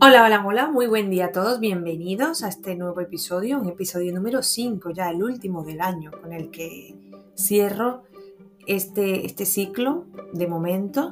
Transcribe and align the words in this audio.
Hola, 0.00 0.24
hola, 0.24 0.44
hola, 0.46 0.70
muy 0.70 0.86
buen 0.86 1.10
día 1.10 1.26
a 1.26 1.32
todos, 1.32 1.58
bienvenidos 1.58 2.44
a 2.44 2.48
este 2.48 2.76
nuevo 2.76 3.00
episodio, 3.00 3.58
un 3.58 3.68
episodio 3.68 4.14
número 4.14 4.44
5, 4.44 4.90
ya 4.90 5.10
el 5.10 5.24
último 5.24 5.64
del 5.64 5.80
año, 5.80 6.12
con 6.12 6.32
el 6.32 6.52
que 6.52 6.94
cierro 7.36 8.04
este, 8.68 9.26
este 9.26 9.44
ciclo 9.44 10.06
de 10.32 10.46
momento. 10.46 11.10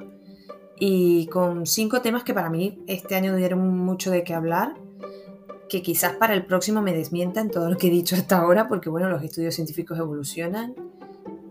Y 0.79 1.27
con 1.27 1.67
cinco 1.67 2.01
temas 2.01 2.23
que 2.23 2.33
para 2.33 2.49
mí 2.49 2.85
este 2.87 3.17
año 3.17 3.35
dieron 3.35 3.77
mucho 3.77 4.13
de 4.13 4.23
qué 4.23 4.35
hablar, 4.35 4.75
que 5.69 5.83
quizás 5.83 6.13
para 6.13 6.35
el 6.35 6.47
próximo 6.47 6.81
me 6.81 6.93
desmientan 6.93 7.51
todo 7.51 7.69
lo 7.69 7.77
que 7.77 7.89
he 7.89 7.91
dicho 7.91 8.15
hasta 8.15 8.39
ahora, 8.39 8.69
porque 8.69 8.89
bueno, 8.89 9.09
los 9.09 9.25
estudios 9.25 9.57
científicos 9.57 9.99
evolucionan 9.99 10.77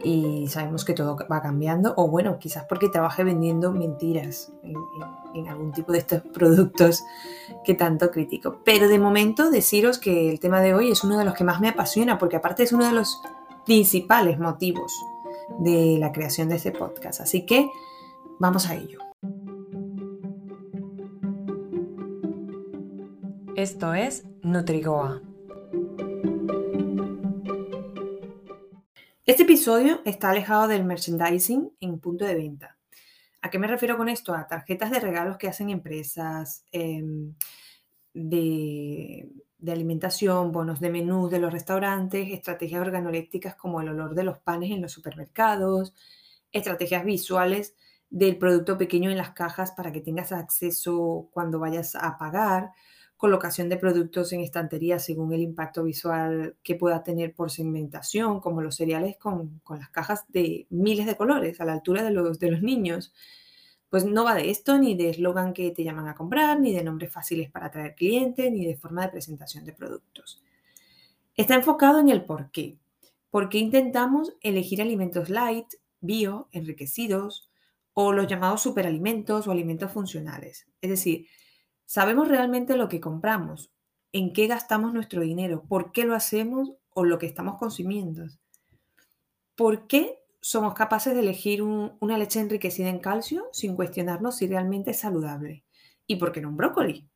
y 0.05 0.47
sabemos 0.49 0.85
que 0.85 0.93
todo 0.93 1.17
va 1.31 1.41
cambiando, 1.41 1.95
o 1.97 2.07
bueno, 2.07 2.37
quizás 2.37 2.65
porque 2.65 2.89
trabaje 2.89 3.23
vendiendo 3.23 3.71
mentiras 3.71 4.51
en 5.33 5.47
algún 5.47 5.71
tipo 5.71 5.91
de 5.91 5.97
estos 5.97 6.21
productos 6.21 7.03
que 7.63 7.73
tanto 7.73 8.11
critico. 8.11 8.59
Pero 8.63 8.87
de 8.87 8.99
momento 8.99 9.49
deciros 9.49 9.97
que 9.97 10.29
el 10.29 10.39
tema 10.39 10.61
de 10.61 10.75
hoy 10.75 10.91
es 10.91 11.03
uno 11.03 11.17
de 11.17 11.25
los 11.25 11.33
que 11.33 11.43
más 11.43 11.59
me 11.59 11.69
apasiona 11.69 12.19
porque 12.19 12.35
aparte 12.35 12.63
es 12.63 12.71
uno 12.71 12.85
de 12.85 12.93
los 12.93 13.19
principales 13.65 14.37
motivos 14.39 14.93
de 15.59 15.97
la 15.99 16.11
creación 16.11 16.49
de 16.49 16.57
este 16.57 16.71
podcast. 16.71 17.21
Así 17.21 17.45
que 17.45 17.67
vamos 18.39 18.69
a 18.69 18.75
ello. 18.75 18.99
Esto 23.55 23.95
es 23.95 24.23
Nutrigoa. 24.43 25.21
Este 29.25 29.41
episodio 29.41 30.01
está 30.05 30.29
alejado 30.29 30.67
del 30.67 30.85
merchandising 30.85 31.71
en 31.79 31.99
punto 31.99 32.25
de 32.25 32.35
venta. 32.35 32.77
¿A 33.41 33.49
qué 33.49 33.57
me 33.57 33.65
refiero 33.65 33.97
con 33.97 34.07
esto? 34.07 34.35
A 34.35 34.45
tarjetas 34.45 34.91
de 34.91 34.99
regalos 34.99 35.37
que 35.37 35.47
hacen 35.47 35.71
empresas, 35.71 36.63
em, 36.71 37.33
de, 38.13 39.27
alimentación, 39.67 40.51
bonos 40.51 40.79
de 40.79 40.91
menús 40.91 41.31
de 41.31 41.39
los 41.39 41.51
restaurantes, 41.51 42.31
estrategias 42.31 42.81
organolépticas 42.81 43.55
como 43.55 43.81
el 43.81 43.89
olor 43.89 44.13
de 44.13 44.25
los 44.25 44.37
panes 44.37 44.69
en 44.69 44.81
los 44.83 44.91
supermercados, 44.91 45.95
estrategias 46.51 47.03
visuales 47.03 47.75
del 48.11 48.37
producto 48.37 48.77
pequeño 48.77 49.09
en 49.09 49.17
las 49.17 49.31
cajas 49.31 49.71
para 49.71 49.91
que 49.91 50.01
tengas 50.01 50.31
acceso 50.33 51.29
cuando 51.31 51.57
vayas 51.57 51.95
a 51.95 52.19
pagar, 52.19 52.73
colocación 53.17 53.69
de 53.69 53.77
productos 53.77 54.33
en 54.33 54.41
estantería 54.41 54.99
según 54.99 55.33
el 55.33 55.41
impacto 55.41 55.83
visual 55.83 56.55
que 56.63 56.75
pueda 56.75 57.03
tener 57.03 57.33
por 57.33 57.49
segmentación, 57.49 58.41
como 58.41 58.61
los 58.61 58.75
cereales 58.75 59.17
con, 59.17 59.61
las 59.69 59.89
cajas 59.89 60.25
de 60.29 60.67
miles 60.69 61.05
de 61.05 61.15
colores 61.15 61.61
a 61.61 61.65
la 61.65 61.73
altura 61.73 62.03
de 62.03 62.11
los, 62.11 62.39
de 62.39 62.51
los 62.51 62.61
niños. 62.61 63.13
Pues 63.89 64.03
no 64.03 64.25
va 64.25 64.35
de 64.35 64.49
esto, 64.49 64.77
ni 64.77 64.95
de 64.95 65.11
eslogan 65.11 65.53
que 65.53 65.71
te 65.71 65.83
llaman 65.83 66.09
a 66.09 66.15
comprar, 66.15 66.59
ni 66.59 66.73
de 66.73 66.83
nombres 66.83 67.13
fáciles 67.13 67.49
para 67.49 67.67
atraer 67.67 67.95
clientes, 67.95 68.51
ni 68.51 68.65
de 68.65 68.75
forma 68.75 69.03
de 69.03 69.11
presentación 69.11 69.63
de 69.63 69.73
productos. 69.73 70.43
Está 71.35 71.55
enfocado 71.55 71.99
en 71.99 72.09
el 72.09 72.25
por 72.25 72.51
qué. 72.51 72.77
¿Por 73.29 73.49
qué 73.49 73.59
intentamos 73.59 74.33
elegir 74.41 74.81
alimentos 74.81 75.29
light, 75.29 75.67
bio, 76.01 76.49
enriquecidos 76.51 77.49
o 77.93 78.11
los 78.11 78.27
llamados 78.27 78.61
superalimentos 78.61 79.47
o 79.47 79.51
alimentos 79.51 79.91
funcionales? 79.91 80.67
Es 80.81 80.89
decir, 80.89 81.27
sabemos 81.85 82.27
realmente 82.27 82.77
lo 82.77 82.89
que 82.89 82.99
compramos, 82.99 83.71
en 84.11 84.33
qué 84.33 84.47
gastamos 84.47 84.93
nuestro 84.93 85.21
dinero, 85.21 85.63
por 85.67 85.91
qué 85.91 86.05
lo 86.05 86.15
hacemos 86.15 86.73
o 86.89 87.03
lo 87.03 87.17
que 87.17 87.25
estamos 87.25 87.57
consumiendo. 87.57 88.25
¿Por 89.55 89.87
qué 89.87 90.25
somos 90.45 90.75
capaces 90.75 91.15
de 91.15 91.21
elegir 91.21 91.63
una 91.63 92.19
leche 92.19 92.39
enriquecida 92.39 92.87
en 92.87 92.99
calcio 92.99 93.49
sin 93.51 93.75
cuestionarnos 93.75 94.37
si 94.37 94.45
realmente 94.45 94.91
es 94.91 94.99
saludable. 94.99 95.63
¿Y 96.05 96.17
por 96.17 96.31
qué 96.31 96.39
no 96.39 96.49
un 96.49 96.55
brócoli? 96.55 97.09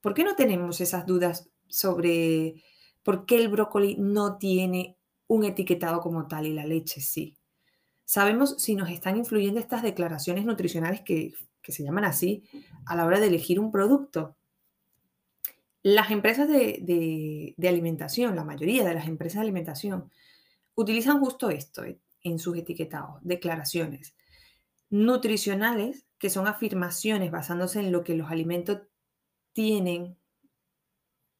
¿Por 0.00 0.14
qué 0.14 0.24
no 0.24 0.36
tenemos 0.36 0.80
esas 0.80 1.04
dudas 1.04 1.50
sobre 1.68 2.62
por 3.02 3.26
qué 3.26 3.36
el 3.36 3.48
brócoli 3.48 3.96
no 3.98 4.38
tiene 4.38 4.96
un 5.26 5.44
etiquetado 5.44 6.00
como 6.00 6.28
tal 6.28 6.46
y 6.46 6.54
la 6.54 6.64
leche 6.64 7.02
sí? 7.02 7.36
Sabemos 8.06 8.54
si 8.56 8.74
nos 8.74 8.88
están 8.88 9.18
influyendo 9.18 9.60
estas 9.60 9.82
declaraciones 9.82 10.46
nutricionales 10.46 11.02
que, 11.02 11.34
se 11.72 11.82
llaman 11.84 12.04
así 12.04 12.44
a 12.86 12.96
la 12.96 13.06
hora 13.06 13.20
de 13.20 13.26
elegir 13.26 13.60
un 13.60 13.70
producto. 13.70 14.36
Las 15.82 16.10
empresas 16.10 16.48
de, 16.48 17.54
de 17.56 17.68
alimentación, 17.68 18.34
la 18.34 18.44
mayoría 18.44 18.84
de 18.84 18.94
las 18.94 19.06
empresas 19.06 19.36
de 19.36 19.42
alimentación, 19.42 20.10
utilizan 20.74 21.20
justo 21.20 21.50
esto, 21.50 21.84
eh, 21.84 21.98
en 22.22 22.38
sus 22.38 22.56
etiquetados, 22.56 23.20
declaraciones. 23.22 24.16
Nutricionales, 24.90 26.06
que 26.18 26.30
son 26.30 26.46
afirmaciones 26.46 27.30
basándose 27.30 27.80
en 27.80 27.92
lo 27.92 28.04
que 28.04 28.14
los 28.14 28.30
alimentos 28.30 28.82
tienen 29.52 30.16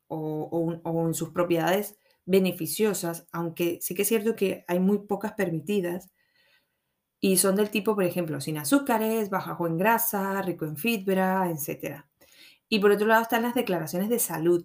o, 0.09 1.07
en 1.07 1.15
sus 1.15 1.31
propiedades 1.31 1.99
beneficiosas, 2.25 3.27
aunque 3.33 3.79
sí 3.81 3.95
que 3.95 4.03
es 4.03 4.09
cierto 4.09 4.37
que 4.37 4.65
hay 4.69 4.79
muy 4.79 4.99
pocas 5.07 5.33
permitidas, 5.33 6.11
y 7.27 7.39
son 7.39 7.57
del 7.57 7.71
tipo, 7.71 7.97
por 7.97 8.05
ejemplo, 8.05 8.41
sin 8.41 8.57
azúcares, 8.57 9.31
bajo 9.31 9.67
en 9.67 9.77
grasa, 9.77 10.41
rico 10.43 10.65
en 10.65 10.77
fibra, 10.77 11.51
etc. 11.51 12.05
Y 12.69 12.79
por 12.79 12.93
otro 12.93 13.09
lado 13.09 13.23
están 13.23 13.43
las 13.43 13.57
declaraciones 13.57 14.09
de 14.09 14.21
salud, 14.21 14.65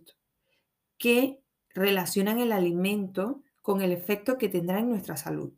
que 0.99 1.41
relacionan 1.73 2.37
el 2.37 2.51
alimento 2.51 3.41
con 3.63 3.81
el 3.81 3.91
efecto 3.91 4.37
que 4.37 4.47
tendrá 4.47 4.77
en 4.77 4.89
nuestra 4.89 5.17
salud 5.17 5.53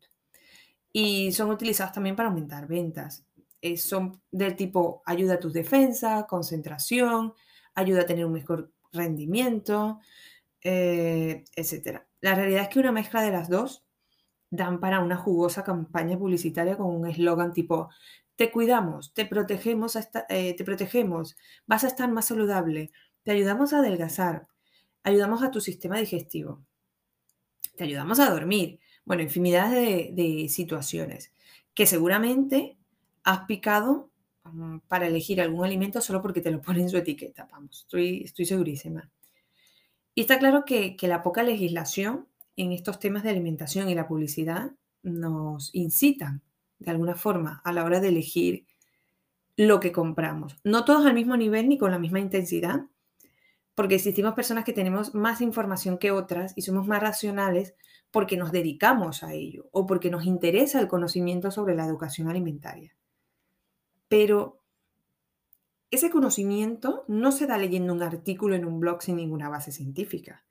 y 0.93 1.33
son 1.33 1.49
utilizados 1.49 1.91
también 1.91 2.15
para 2.15 2.29
aumentar 2.29 2.67
ventas. 2.67 3.25
Eh, 3.59 3.75
son 3.75 4.21
del 4.31 4.55
tipo 4.55 5.03
ayuda 5.05 5.33
a 5.33 5.39
tus 5.41 5.51
defensas, 5.51 6.23
concentración, 6.23 7.33
ayuda 7.75 8.03
a 8.03 8.05
tener 8.05 8.25
un 8.25 8.31
mejor 8.31 8.71
rendimiento, 8.93 9.99
eh, 10.61 11.43
etc. 11.53 11.99
La 12.21 12.33
realidad 12.33 12.63
es 12.63 12.69
que 12.69 12.79
una 12.79 12.93
mezcla 12.93 13.21
de 13.21 13.31
las 13.31 13.49
dos 13.49 13.83
dan 14.55 14.79
para 14.79 14.99
una 14.99 15.17
jugosa 15.17 15.63
campaña 15.63 16.15
publicitaria 16.17 16.77
con 16.77 16.87
un 16.87 17.07
eslogan 17.07 17.53
tipo 17.53 17.89
te 18.35 18.51
cuidamos, 18.51 19.13
te 19.13 19.25
protegemos, 19.25 19.95
eh, 20.29 20.55
te 20.55 20.63
protegemos, 20.63 21.35
vas 21.65 21.83
a 21.83 21.87
estar 21.87 22.11
más 22.11 22.25
saludable, 22.25 22.91
te 23.23 23.31
ayudamos 23.31 23.73
a 23.73 23.79
adelgazar, 23.79 24.47
ayudamos 25.03 25.43
a 25.43 25.49
tu 25.51 25.59
sistema 25.59 25.99
digestivo, 25.99 26.63
te 27.75 27.83
ayudamos 27.83 28.19
a 28.19 28.29
dormir, 28.29 28.79
bueno, 29.05 29.23
infinidad 29.23 29.71
de, 29.71 30.47
situaciones 30.49 31.31
que 31.73 31.87
seguramente 31.87 32.77
has 33.23 33.45
picado 33.45 34.11
mm, 34.43 34.79
para 34.87 35.07
elegir 35.07 35.41
algún 35.41 35.65
alimento 35.65 35.99
solo 35.99 36.21
porque 36.21 36.41
te 36.41 36.51
lo 36.51 36.61
pone 36.61 36.81
en 36.81 36.89
su 36.89 36.97
etiqueta. 36.97 37.47
Vamos, 37.51 37.81
estoy, 37.81 38.23
estoy 38.23 38.45
segurísima. 38.45 39.09
Y 40.15 40.21
está 40.21 40.37
claro 40.37 40.63
que, 40.65 40.95
la 41.01 41.23
poca 41.23 41.43
legislación 41.43 42.27
en 42.55 42.71
estos 42.71 42.99
temas 42.99 43.23
de 43.23 43.29
alimentación 43.29 43.89
y 43.89 43.95
la 43.95 44.07
publicidad 44.07 44.71
nos 45.01 45.73
incitan 45.73 46.41
de 46.79 46.91
alguna 46.91 47.15
forma 47.15 47.61
a 47.63 47.71
la 47.71 47.83
hora 47.83 47.99
de 47.99 48.09
elegir 48.09 48.65
lo 49.55 49.79
que 49.79 49.91
compramos. 49.91 50.57
No 50.63 50.85
todos 50.85 51.05
al 51.05 51.13
mismo 51.13 51.37
nivel 51.37 51.69
ni 51.69 51.77
con 51.77 51.91
la 51.91 51.99
misma 51.99 52.19
intensidad, 52.19 52.85
porque 53.75 53.95
existimos 53.95 54.33
personas 54.33 54.65
que 54.65 54.73
tenemos 54.73 55.15
más 55.15 55.41
información 55.41 55.97
que 55.97 56.11
otras 56.11 56.53
y 56.55 56.61
somos 56.61 56.87
más 56.87 57.01
racionales 57.01 57.75
porque 58.11 58.37
nos 58.37 58.51
dedicamos 58.51 59.23
a 59.23 59.33
ello 59.33 59.67
o 59.71 59.87
porque 59.87 60.11
nos 60.11 60.25
interesa 60.25 60.79
el 60.79 60.87
conocimiento 60.87 61.49
sobre 61.49 61.75
la 61.75 61.85
educación 61.85 62.29
alimentaria. 62.29 62.95
Pero 64.07 64.59
ese 65.89 66.11
conocimiento 66.11 67.05
no 67.07 67.31
se 67.31 67.47
da 67.47 67.57
leyendo 67.57 67.93
un 67.93 68.03
artículo 68.03 68.55
en 68.55 68.65
un 68.65 68.79
blog 68.79 69.01
sin 69.01 69.15
ninguna 69.15 69.49
base 69.49 69.71
científica 69.71 70.43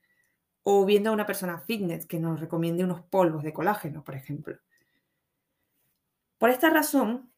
o 0.62 0.84
viendo 0.84 1.10
a 1.10 1.12
una 1.12 1.26
persona 1.26 1.58
fitness 1.58 2.06
que 2.06 2.20
nos 2.20 2.40
recomiende 2.40 2.84
unos 2.84 3.02
polvos 3.02 3.42
de 3.42 3.52
colágeno, 3.52 4.04
por 4.04 4.14
ejemplo. 4.14 4.58
Por 6.38 6.50
esta 6.50 6.70
razón, 6.70 7.32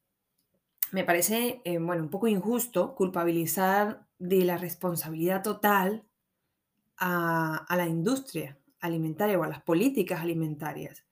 me 0.93 1.05
parece 1.05 1.61
eh, 1.65 1.79
bueno, 1.79 2.03
un 2.03 2.11
poco 2.11 2.29
injusto 2.29 2.95
culpabilizar 2.95 4.07
de 4.19 4.45
la 4.45 4.57
responsabilidad 4.57 5.43
total 5.43 6.05
a 6.97 7.67
la 7.77 7.87
industria 7.87 8.57
alimentaria 8.81 9.39
o 9.39 9.43
a 9.43 9.49
las 9.49 9.63
políticas 9.63 10.21
alimentarias 10.21 11.05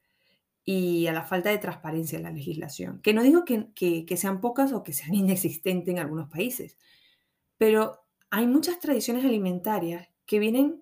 y 0.64 1.06
a 1.06 1.12
la 1.12 1.24
falta 1.24 1.50
de 1.50 1.58
transparencia 1.58 2.16
en 2.16 2.24
la 2.24 2.30
legislación. 2.30 3.00
Que 3.02 3.14
no 3.14 3.22
digo 3.22 3.44
que, 3.44 3.72
que, 3.74 4.16
sean 4.16 4.40
pocas 4.40 4.72
o 4.72 4.82
que 4.82 4.92
sean 4.92 5.14
inexistentes 5.14 5.92
en 5.92 5.98
algunos 5.98 6.28
países, 6.28 6.78
pero 7.58 8.04
hay 8.30 8.46
muchas 8.46 8.78
tradiciones 8.80 9.24
alimentarias 9.24 10.08
que 10.26 10.38
vienen 10.38 10.81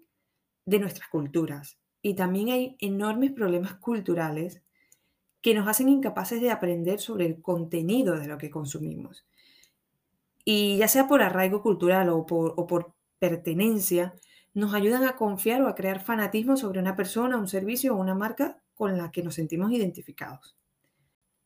de 0.71 0.79
nuestras 0.79 1.09
culturas 1.09 1.79
y 2.03 2.15
también 2.15 2.51
hay 2.51 2.77
enormes 2.79 3.33
problemas 3.33 3.75
culturales 3.75 4.63
que 5.43 5.55
nos 5.55 5.69
hacen 5.69 5.89
incapaces 5.89 6.41
de 6.41 6.51
aprender 6.51 7.01
sobre 7.01 7.27
el 7.27 7.41
contenido 7.43 8.19
de 8.19 8.27
lo 8.27 8.39
que 8.39 8.51
consumimos. 8.51 9.27
Y 10.45 10.79
ya 10.79 10.89
sea 10.89 11.09
por 11.09 11.23
arraigo 11.23 11.63
cultural 11.63 12.09
o 12.09 12.25
por, 12.27 12.55
o 12.57 12.67
por 12.67 12.95
pertenencia, 13.19 14.15
nos 14.55 14.75
ayudan 14.75 15.05
a 15.05 15.17
confiar 15.17 15.63
o 15.63 15.69
a 15.69 15.75
crear 15.75 16.03
fanatismo 16.03 16.57
sobre 16.57 16.81
una 16.81 16.97
persona, 16.97 17.37
un 17.37 17.49
servicio 17.49 17.95
o 17.95 18.01
una 18.01 18.15
marca 18.15 18.63
con 18.75 18.97
la 18.97 19.11
que 19.11 19.23
nos 19.23 19.35
sentimos 19.35 19.73
identificados. 19.73 20.57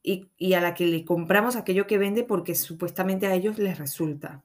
Y, 0.02 0.52
a 0.52 0.60
la 0.60 0.74
que 0.74 0.84
le 0.84 1.04
compramos 1.04 1.56
aquello 1.56 1.86
que 1.86 1.96
vende 1.96 2.24
porque 2.24 2.54
supuestamente 2.54 3.26
a 3.26 3.34
ellos 3.34 3.58
les 3.58 3.78
resulta. 3.78 4.44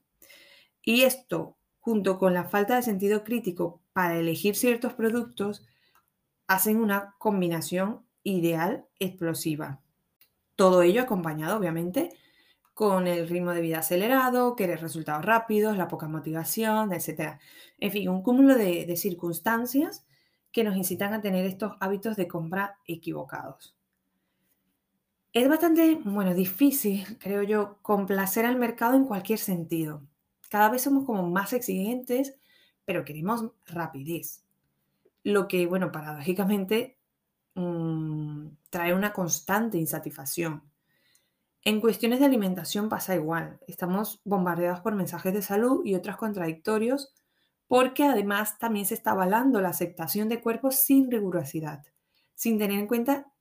Y 0.81 1.01
esto 1.01 1.57
junto 1.79 2.17
con 2.17 2.33
la 2.33 2.45
falta 2.45 2.77
de 2.77 2.81
sentido 2.81 3.25
crítico 3.25 3.78
para 3.93 4.17
elegir 4.17 4.55
ciertos 4.55 4.93
productos, 4.93 5.65
hacen 6.47 6.77
una 6.81 7.15
combinación 7.19 8.05
ideal 8.23 8.85
explosiva. 8.99 9.81
Todo 10.55 10.81
ello 10.81 11.01
acompañado, 11.01 11.57
obviamente, 11.57 12.09
con 12.73 13.07
el 13.07 13.27
ritmo 13.27 13.51
de 13.51 13.61
vida 13.61 13.79
acelerado, 13.79 14.55
querer 14.55 14.81
resultados 14.81 15.25
rápidos, 15.25 15.77
la 15.77 15.87
poca 15.87 16.07
motivación, 16.07 16.93
etc. 16.93 17.39
En 17.77 17.91
fin, 17.91 18.09
un 18.09 18.23
cúmulo 18.23 18.55
de, 18.55 18.85
de 18.85 18.95
circunstancias 18.95 20.05
que 20.51 20.63
nos 20.63 20.75
incitan 20.75 21.13
a 21.13 21.21
tener 21.21 21.45
estos 21.45 21.73
hábitos 21.79 22.15
de 22.15 22.27
compra 22.27 22.77
equivocados. 22.85 23.75
Es 25.31 25.47
bastante, 25.47 25.99
bueno, 26.03 26.33
difícil, 26.33 27.05
creo 27.19 27.43
yo, 27.43 27.77
complacer 27.83 28.45
al 28.45 28.57
mercado 28.57 28.95
en 28.95 29.05
cualquier 29.05 29.37
sentido. 29.37 30.01
Cada 30.49 30.69
vez 30.69 30.81
somos 30.81 31.05
como 31.05 31.29
más 31.29 31.53
exigentes, 31.53 32.39
pero 32.89 33.05
queremos 33.05 33.45
rapidez. 33.67 34.43
Lo 35.21 35.47
que, 35.47 35.67
bueno, 35.67 35.91
paradójicamente 35.91 36.97
mmm, 37.53 38.47
trae 38.71 38.95
una 38.95 39.13
constante 39.13 39.77
insatisfacción. 39.77 40.63
En 41.63 41.81
cuestiones 41.81 42.19
de 42.19 42.25
alimentación 42.25 42.89
pasa 42.89 43.13
igual. 43.13 43.59
Estamos 43.67 44.21
bombardeados 44.23 44.79
por 44.79 44.95
mensajes 44.95 45.31
de 45.35 45.43
salud 45.43 45.85
y 45.85 45.93
otros 45.93 46.17
contradictorios 46.17 47.13
porque 47.67 48.05
además 48.05 48.57
también 48.57 48.87
se 48.87 48.95
está 48.95 49.11
avalando 49.11 49.61
la 49.61 49.69
aceptación 49.69 50.27
de 50.27 50.41
cuerpos 50.41 50.77
sin 50.77 51.11
rigurosidad, 51.11 51.85
sin 52.33 52.57
tener 52.57 52.79
en 52.79 52.87
cuenta 52.87 53.31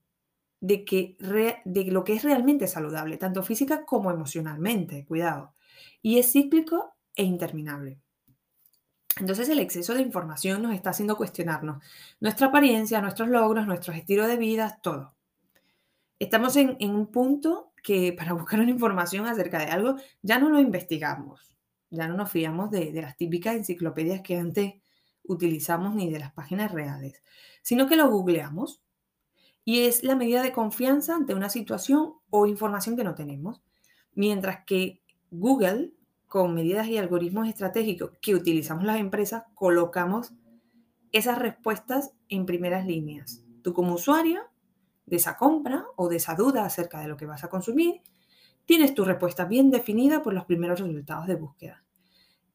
de, 0.60 0.84
que 0.84 1.16
de 1.64 1.84
lo 1.84 2.04
que 2.04 2.12
es 2.12 2.22
realmente 2.22 2.66
saludable, 2.66 3.16
tanto 3.16 3.42
física 3.42 3.86
como 3.86 4.10
emocionalmente, 4.10 5.06
cuidado. 5.06 5.54
Y 6.02 6.18
es 6.18 6.32
cíclico 6.32 6.96
e 7.16 7.22
interminable. 7.22 8.02
Entonces 9.18 9.48
el 9.48 9.58
exceso 9.58 9.94
de 9.94 10.02
información 10.02 10.62
nos 10.62 10.74
está 10.74 10.90
haciendo 10.90 11.16
cuestionarnos 11.16 11.82
nuestra 12.20 12.48
apariencia, 12.48 13.00
nuestros 13.00 13.28
logros, 13.28 13.66
nuestros 13.66 13.96
estilos 13.96 14.28
de 14.28 14.36
vida, 14.36 14.78
todo. 14.82 15.14
Estamos 16.18 16.56
en, 16.56 16.76
un 16.80 17.06
punto 17.08 17.72
que 17.82 18.12
para 18.12 18.32
buscar 18.34 18.60
una 18.60 18.70
información 18.70 19.26
acerca 19.26 19.58
de 19.58 19.66
algo 19.66 19.96
ya 20.22 20.38
no 20.38 20.48
lo 20.48 20.60
investigamos, 20.60 21.56
ya 21.90 22.06
no 22.08 22.16
nos 22.16 22.30
fiamos 22.30 22.70
de, 22.70 22.92
de 22.92 23.02
las 23.02 23.16
típicas 23.16 23.56
enciclopedias 23.56 24.20
que 24.22 24.36
antes 24.36 24.74
utilizamos 25.24 25.94
ni 25.94 26.10
de 26.10 26.18
las 26.18 26.32
páginas 26.32 26.72
reales, 26.72 27.22
sino 27.62 27.86
que 27.86 27.96
lo 27.96 28.08
googleamos 28.08 28.82
y 29.64 29.80
es 29.80 30.02
la 30.02 30.16
medida 30.16 30.42
de 30.42 30.52
confianza 30.52 31.14
ante 31.14 31.34
una 31.34 31.50
situación 31.50 32.14
o 32.30 32.46
información 32.46 32.96
que 32.96 33.04
no 33.04 33.14
tenemos. 33.14 33.60
Mientras 34.14 34.64
que 34.64 35.02
Google, 35.30 35.92
con 36.28 36.54
medidas 36.54 36.86
y 36.88 36.98
algoritmos 36.98 37.48
estratégicos 37.48 38.12
que 38.20 38.34
utilizamos 38.34 38.84
las 38.84 39.00
empresas, 39.00 39.44
colocamos 39.54 40.32
esas 41.10 41.38
respuestas 41.38 42.12
en 42.28 42.46
primeras 42.46 42.86
líneas. 42.86 43.42
Tú 43.62 43.72
como 43.72 43.94
usuario 43.94 44.42
de 45.06 45.16
esa 45.16 45.36
compra 45.36 45.86
o 45.96 46.08
de 46.08 46.16
esa 46.16 46.34
duda 46.34 46.64
acerca 46.64 47.00
de 47.00 47.08
lo 47.08 47.16
que 47.16 47.26
vas 47.26 47.44
a 47.44 47.48
consumir, 47.48 48.02
tienes 48.66 48.94
tu 48.94 49.04
respuesta 49.04 49.46
bien 49.46 49.70
definida 49.70 50.22
por 50.22 50.34
los 50.34 50.44
primeros 50.44 50.80
resultados 50.80 51.26
de 51.26 51.36
búsqueda. 51.36 51.84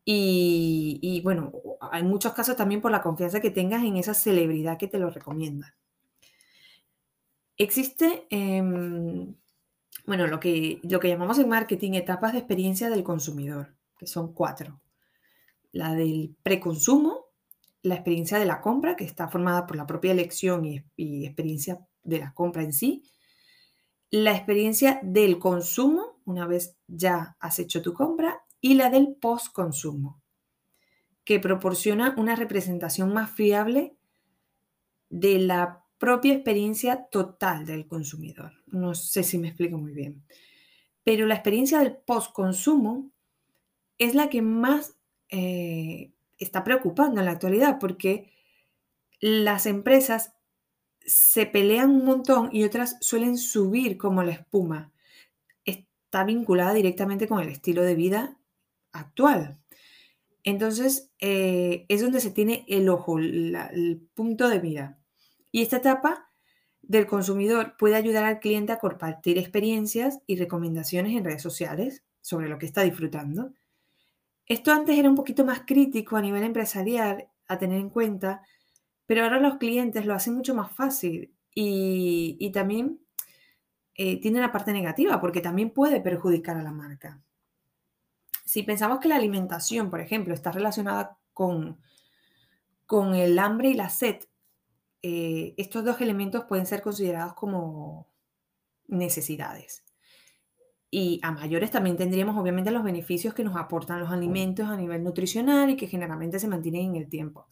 Y, 0.06 1.22
bueno, 1.24 1.52
hay 1.80 2.04
muchos 2.04 2.34
casos 2.34 2.58
también 2.58 2.82
por 2.82 2.92
la 2.92 3.02
confianza 3.02 3.40
que 3.40 3.52
tengas 3.52 3.84
en 3.84 3.98
esa 3.98 4.14
celebridad 4.14 4.78
que 4.78 4.88
te 4.88 5.00
lo 5.00 5.10
recomienda. 5.10 5.76
Existe, 7.58 8.28
em, 8.30 9.36
bueno, 10.06 10.28
lo 10.28 10.40
que, 10.40 10.80
lo 10.84 11.00
que 11.00 11.08
llamamos 11.08 11.40
en 11.40 11.50
marketing 11.50 11.94
etapas 11.94 12.34
de 12.34 12.40
experiencia 12.40 12.90
del 12.90 13.04
consumidor, 13.04 13.76
que 13.98 14.08
son 14.08 14.34
cuatro. 14.34 14.82
La 15.72 15.94
del 15.96 16.36
preconsumo, 16.44 17.28
la 17.82 17.96
experiencia 17.96 18.38
de 18.38 18.46
la 18.46 18.62
compra, 18.62 18.96
que 18.96 19.06
está 19.06 19.28
formada 19.28 19.66
por 19.66 19.78
la 19.78 19.88
propia 19.88 20.12
elección 20.12 20.66
y, 20.66 20.84
y 20.96 21.26
experiencia 21.26 21.80
de 22.04 22.20
la 22.20 22.34
compra 22.34 22.64
en 22.64 22.74
sí. 22.74 23.04
La 24.10 24.36
experiencia 24.36 25.00
del 25.04 25.40
consumo, 25.40 26.22
una 26.26 26.46
vez 26.46 26.76
ya 26.88 27.36
has 27.40 27.60
hecho 27.60 27.82
tu 27.82 27.94
compra. 27.94 28.42
Y 28.62 28.76
la 28.76 28.90
del 28.90 29.16
post-consumo, 29.16 30.22
que 31.26 31.40
proporciona 31.40 32.14
una 32.18 32.36
representación 32.36 33.14
más 33.14 33.32
fiable 33.32 33.98
de 35.10 35.40
la 35.40 35.84
propia 35.98 36.34
experiencia 36.34 37.08
total 37.10 37.66
del 37.66 37.88
consumidor. 37.88 38.63
No 38.74 38.96
sé 38.96 39.24
si 39.24 39.38
me 39.38 39.50
explico 39.50 39.78
muy 39.78 39.94
bien. 39.94 40.26
Pero 41.04 41.28
la 41.28 41.36
experiencia 41.36 41.80
del 41.80 41.96
post-consumo 41.96 43.12
es 44.00 44.16
la 44.16 44.30
que 44.30 44.42
más 44.42 44.98
eh, 45.30 46.12
está 46.40 46.64
preocupando 46.64 47.20
en 47.20 47.26
la 47.26 47.34
actualidad 47.34 47.78
porque 47.80 48.32
las 49.20 49.68
empresas 49.68 50.34
se 51.06 51.46
pelean 51.46 51.92
un 51.92 52.06
montón 52.06 52.50
y 52.52 52.64
otras 52.64 52.98
suelen 53.00 53.38
subir 53.38 53.98
como 53.98 54.24
la 54.24 54.32
espuma. 54.32 54.92
Está 55.66 56.24
vinculada 56.24 56.74
directamente 56.74 57.28
con 57.28 57.42
el 57.42 57.50
estilo 57.50 57.84
de 57.84 57.96
vida 57.96 58.40
actual. 58.92 59.60
Entonces, 60.44 61.12
eh, 61.20 61.86
es 61.90 62.02
donde 62.02 62.20
se 62.22 62.32
tiene 62.32 62.66
el 62.68 62.90
ojo, 62.90 63.20
el 63.20 64.10
punto 64.16 64.50
de 64.50 64.60
mira. 64.60 65.00
Y 65.52 65.62
esta 65.62 65.78
etapa 65.78 66.33
del 66.84 67.08
consumidor 67.08 67.76
puede 67.78 67.96
ayudar 67.96 68.26
al 68.26 68.40
cliente 68.40 68.74
a 68.74 68.80
compartir 68.80 69.38
experiencias 69.38 70.20
y 70.28 70.36
recomendaciones 70.36 71.16
en 71.16 71.24
redes 71.24 71.42
sociales 71.42 72.04
sobre 72.22 72.50
lo 72.50 72.60
que 72.60 72.66
está 72.66 72.84
disfrutando. 72.84 73.54
Esto 74.46 74.72
antes 74.72 74.98
era 74.98 75.10
un 75.10 75.16
poquito 75.16 75.46
más 75.46 75.62
crítico 75.66 76.18
a 76.18 76.22
nivel 76.22 76.44
empresarial 76.44 77.28
a 77.48 77.58
tener 77.58 77.80
en 77.80 77.90
cuenta, 77.90 78.42
pero 79.06 79.24
ahora 79.24 79.40
los 79.40 79.58
clientes 79.58 80.06
lo 80.06 80.14
hacen 80.14 80.36
mucho 80.36 80.54
más 80.54 80.72
fácil 80.76 81.34
y, 81.56 82.52
también 82.52 83.00
eh, 83.96 84.20
tiene 84.20 84.40
una 84.40 84.52
parte 84.52 84.74
negativa 84.74 85.22
porque 85.22 85.40
también 85.40 85.70
puede 85.70 86.02
perjudicar 86.02 86.58
a 86.58 86.64
la 86.64 86.72
marca. 86.72 87.22
Si 88.46 88.64
pensamos 88.64 89.00
que 89.00 89.08
la 89.08 89.16
alimentación, 89.16 89.90
por 89.90 90.02
ejemplo, 90.02 90.34
está 90.34 90.52
relacionada 90.52 91.18
con, 91.34 91.80
con 92.86 93.16
el 93.16 93.40
hambre 93.40 93.70
y 93.70 93.74
la 93.74 93.90
sed, 93.90 94.18
eh, 95.04 95.54
estos 95.58 95.84
dos 95.84 96.00
elementos 96.00 96.46
pueden 96.46 96.66
ser 96.66 96.82
considerados 96.82 97.34
como 97.34 98.08
necesidades. 98.88 99.84
Y 100.90 101.20
a 101.24 101.32
mayores 101.32 101.72
también 101.72 101.98
tendríamos 101.98 102.38
obviamente 102.38 102.72
los 102.72 102.84
beneficios 102.84 103.34
que 103.34 103.44
nos 103.44 103.58
aportan 103.58 104.00
los 104.00 104.12
alimentos 104.12 104.68
a 104.68 104.78
nivel 104.78 105.04
nutricional 105.04 105.70
y 105.70 105.76
que 105.76 105.88
generalmente 105.88 106.40
se 106.40 106.48
mantienen 106.48 106.92
en 106.92 106.96
el 106.96 107.10
tiempo. 107.10 107.48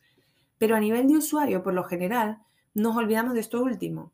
Pero 0.58 0.76
a 0.76 0.80
nivel 0.80 1.08
de 1.08 1.18
usuario, 1.18 1.62
por 1.62 1.74
lo 1.74 1.84
general, 1.84 2.40
nos 2.74 2.96
olvidamos 2.96 3.34
de 3.34 3.42
esto 3.42 3.62
último. 3.62 4.14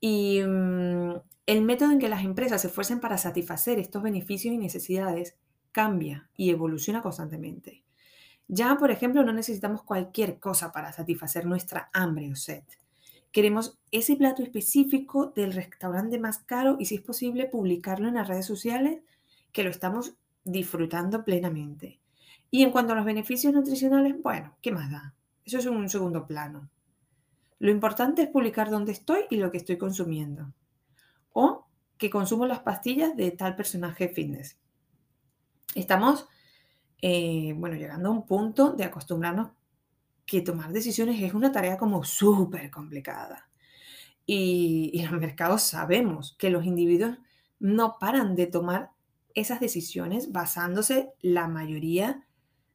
Y 0.00 0.42
mm, 0.42 1.12
el 1.46 1.62
método 1.62 1.92
en 1.92 1.98
que 1.98 2.08
las 2.08 2.24
empresas 2.24 2.60
se 2.60 2.68
esfuercen 2.68 3.00
para 3.00 3.18
satisfacer 3.18 3.78
estos 3.78 4.02
beneficios 4.02 4.52
y 4.52 4.58
necesidades 4.58 5.38
cambia 5.72 6.28
y 6.36 6.50
evoluciona 6.50 7.00
constantemente. 7.00 7.84
Ya, 8.48 8.76
por 8.78 8.90
ejemplo, 8.90 9.22
no 9.22 9.32
necesitamos 9.32 9.82
cualquier 9.82 10.38
cosa 10.38 10.72
para 10.72 10.92
satisfacer 10.92 11.44
nuestra 11.44 11.90
hambre 11.92 12.32
o 12.32 12.34
sed. 12.36 12.64
Queremos 13.30 13.78
ese 13.90 14.16
plato 14.16 14.42
específico 14.42 15.26
del 15.36 15.52
restaurante 15.52 16.18
más 16.18 16.38
caro 16.38 16.76
y 16.80 16.86
si 16.86 16.94
es 16.94 17.02
posible 17.02 17.44
publicarlo 17.44 18.08
en 18.08 18.14
las 18.14 18.26
redes 18.26 18.46
sociales 18.46 19.02
que 19.52 19.64
lo 19.64 19.70
estamos 19.70 20.14
disfrutando 20.44 21.24
plenamente. 21.24 22.00
Y 22.50 22.62
en 22.62 22.70
cuanto 22.70 22.94
a 22.94 22.96
los 22.96 23.04
beneficios 23.04 23.52
nutricionales, 23.52 24.14
bueno, 24.22 24.56
¿qué 24.62 24.72
más 24.72 24.90
da? 24.90 25.14
Eso 25.44 25.58
es 25.58 25.66
un 25.66 25.88
segundo 25.90 26.26
plano. 26.26 26.70
Lo 27.58 27.70
importante 27.70 28.22
es 28.22 28.28
publicar 28.28 28.70
dónde 28.70 28.92
estoy 28.92 29.22
y 29.28 29.36
lo 29.36 29.50
que 29.50 29.58
estoy 29.58 29.76
consumiendo. 29.76 30.54
O 31.32 31.66
que 31.98 32.08
consumo 32.08 32.46
las 32.46 32.60
pastillas 32.60 33.14
de 33.14 33.30
tal 33.32 33.56
personaje 33.56 34.08
fitness. 34.08 34.56
Estamos 35.74 36.26
eh, 37.00 37.54
bueno, 37.56 37.76
llegando 37.76 38.08
a 38.08 38.12
un 38.12 38.26
punto 38.26 38.72
de 38.72 38.84
acostumbrarnos 38.84 39.50
que 40.26 40.40
tomar 40.40 40.72
decisiones 40.72 41.22
es 41.22 41.34
una 41.34 41.52
tarea 41.52 41.78
como 41.78 42.04
súper 42.04 42.70
complicada. 42.70 43.48
Y, 44.26 44.90
y 44.92 45.02
los 45.02 45.12
mercados 45.18 45.62
sabemos 45.62 46.36
que 46.38 46.50
los 46.50 46.66
individuos 46.66 47.18
no 47.58 47.96
paran 47.98 48.36
de 48.36 48.46
tomar 48.46 48.90
esas 49.34 49.60
decisiones 49.60 50.32
basándose 50.32 51.12
la 51.22 51.48
mayoría 51.48 52.26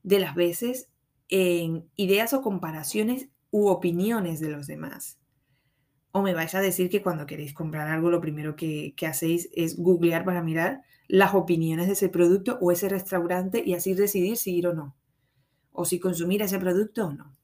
de 0.02 0.20
las 0.20 0.36
veces 0.36 0.90
en 1.30 1.90
ideas 1.96 2.34
o 2.34 2.42
comparaciones 2.42 3.30
u 3.52 3.68
opiniones 3.68 4.40
de 4.40 4.50
los 4.50 4.68
demás. 4.68 5.20
O 6.16 6.22
me 6.22 6.34
vais 6.34 6.54
a 6.56 6.62
decir 6.62 6.90
que 6.90 7.02
cuando 7.02 7.26
queréis 7.26 7.54
comprar 7.54 7.90
algo 7.90 8.12
lo 8.12 8.22
primero 8.22 8.56
que, 8.56 8.94
que 8.96 9.08
hacéis 9.08 9.50
es 9.54 9.78
googlear 9.78 10.24
para 10.24 10.44
mirar 10.44 10.84
las 11.08 11.34
opiniones 11.34 11.88
de 11.88 11.94
ese 11.94 12.08
producto 12.08 12.58
o 12.62 12.72
ese 12.72 12.88
restaurante 12.88 13.64
y 13.66 13.74
así 13.74 13.96
decidir 13.96 14.38
si 14.38 14.56
ir 14.56 14.68
o 14.68 14.74
no, 14.74 14.96
o 15.72 15.86
si 15.86 16.00
consumir 16.00 16.44
ese 16.44 16.60
producto 16.60 17.08
o 17.08 17.14
no. 17.14 17.36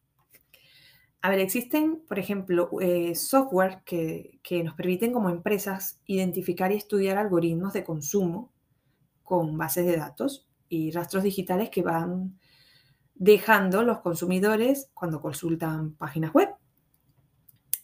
A 1.22 1.30
ver, 1.30 1.40
existen, 1.40 2.02
por 2.08 2.20
ejemplo, 2.20 2.70
eh, 2.80 3.16
software 3.16 3.82
que, 3.84 4.40
que 4.42 4.64
nos 4.64 4.76
permiten 4.76 5.12
como 5.12 5.30
empresas 5.30 6.00
identificar 6.06 6.72
y 6.72 6.76
estudiar 6.76 7.18
algoritmos 7.18 7.74
de 7.74 7.84
consumo 7.84 8.54
con 9.24 9.58
bases 9.58 9.88
de 9.88 9.98
datos 9.98 10.48
y 10.70 10.92
rastros 10.92 11.24
digitales 11.24 11.70
que 11.72 11.82
van 11.82 12.40
dejando 13.16 13.84
los 13.84 14.00
consumidores 14.00 14.92
cuando 14.94 15.22
consultan 15.22 15.96
páginas 15.96 16.32
web. 16.34 16.50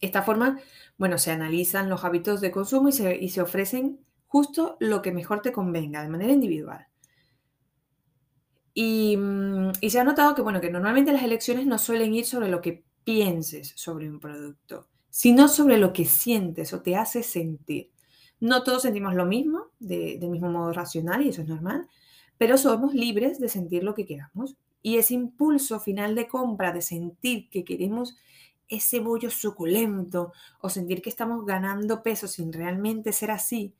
Esta 0.05 0.21
forma, 0.21 0.59
bueno, 0.97 1.17
se 1.17 1.31
analizan 1.31 1.89
los 1.89 2.03
hábitos 2.03 2.41
de 2.41 2.51
consumo 2.51 2.89
y 2.89 2.91
se, 2.91 3.15
y 3.15 3.29
se 3.29 3.41
ofrecen 3.41 3.99
justo 4.27 4.77
lo 4.79 5.01
que 5.01 5.11
mejor 5.11 5.41
te 5.41 5.51
convenga 5.51 6.03
de 6.03 6.09
manera 6.09 6.31
individual. 6.31 6.87
Mm, 8.75 9.71
y, 9.81 9.89
se 9.89 9.99
ha 9.99 10.03
notado 10.03 10.35
que, 10.35 10.41
bueno, 10.41 10.61
que 10.61 10.69
normalmente 10.69 11.13
las 11.13 11.23
elecciones 11.23 11.65
no 11.65 11.79
suelen 11.79 12.13
ir 12.13 12.25
sobre 12.25 12.49
lo 12.49 12.61
que 12.61 12.83
pienses 13.03 13.73
sobre 13.75 14.09
un 14.09 14.19
producto, 14.19 14.89
sino 15.09 15.47
sobre 15.47 15.77
lo 15.77 15.93
que 15.93 16.05
sientes 16.05 16.73
o 16.73 16.81
te 16.81 16.95
hace 16.95 17.23
sentir. 17.23 17.91
No 18.39 18.63
todos 18.63 18.83
sentimos 18.83 19.15
lo 19.15 19.25
mismo, 19.25 19.67
de, 19.79 20.17
del 20.19 20.29
mismo 20.29 20.49
modo 20.51 20.73
racional, 20.73 21.25
y 21.25 21.29
eso 21.29 21.41
es 21.41 21.47
normal, 21.47 21.87
pero 22.37 22.57
somos 22.57 22.93
libres 22.93 23.39
de 23.39 23.49
sentir 23.49 23.83
lo 23.83 23.95
que 23.95 24.05
queramos. 24.05 24.57
Y 24.81 24.97
ese 24.97 25.15
impulso 25.15 25.79
final 25.79 26.13
de 26.13 26.27
compra, 26.27 26.71
de 26.71 26.81
sentir 26.81 27.49
que 27.49 27.63
queremos 27.63 28.17
ese 28.69 28.99
bollo 28.99 29.29
suculento 29.29 30.33
o 30.59 30.69
sentir 30.69 31.01
que 31.01 31.09
estamos 31.09 31.45
ganando 31.45 32.03
peso 32.03 32.27
sin 32.27 32.51
realmente 32.51 33.13
ser 33.13 33.31
así, 33.31 33.73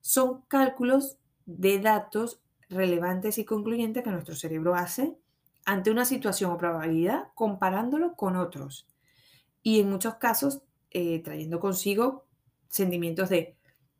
son 0.00 0.42
cálculos 0.48 1.18
de 1.46 1.78
datos 1.78 2.40
relevantes 2.68 3.38
y 3.38 3.44
concluyentes 3.44 4.02
que 4.02 4.10
nuestro 4.10 4.34
cerebro 4.34 4.74
hace 4.74 5.16
ante 5.64 5.90
una 5.90 6.04
situación 6.04 6.50
o 6.50 6.58
probabilidad 6.58 7.28
comparándolo 7.34 8.14
con 8.14 8.36
otros. 8.36 8.88
Y 9.62 9.80
en 9.80 9.90
muchos 9.90 10.16
casos 10.16 10.62
eh, 10.90 11.20
trayendo 11.22 11.60
consigo 11.60 12.26
sentimientos 12.68 13.28
de 13.28 13.56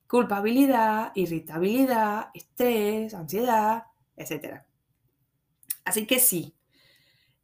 culpabilidad, 0.09 1.13
irritabilidad, 1.15 2.31
estrés, 2.35 3.15
ansiedad, 3.15 3.85
etc. 4.17 4.63
Así 5.85 6.07
que 6.07 6.19
sí, 6.19 6.55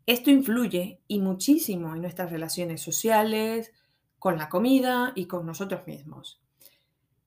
esto 0.08 0.30
influye 0.30 1.02
y 1.06 1.20
muchísimo 1.20 1.94
en 1.94 2.00
nuestras 2.00 2.30
relaciones 2.30 2.80
sociales, 2.80 3.72
con 4.18 4.38
la 4.38 4.48
comida 4.48 5.12
y 5.14 5.26
con 5.26 5.44
nosotros 5.44 5.86
mismos. 5.86 6.40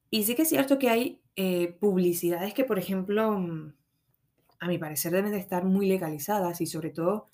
Y 0.10 0.24
sí 0.24 0.34
que 0.34 0.42
es 0.42 0.50
cierto 0.50 0.80
que 0.80 0.90
hay 0.90 1.22
eh, 1.36 1.78
publicidades 1.80 2.56
que, 2.56 2.66
por 2.66 2.80
ejemplo, 2.80 3.38
mm, 3.38 3.74
a 4.62 4.68
mi 4.68 4.80
parecer 4.80 5.12
deben 5.12 5.32
de 5.32 5.38
estar 5.38 5.64
muy 5.64 5.88
legalizadas 5.88 6.60
y 6.60 6.66
sobre 6.66 6.90
todo 6.90 7.28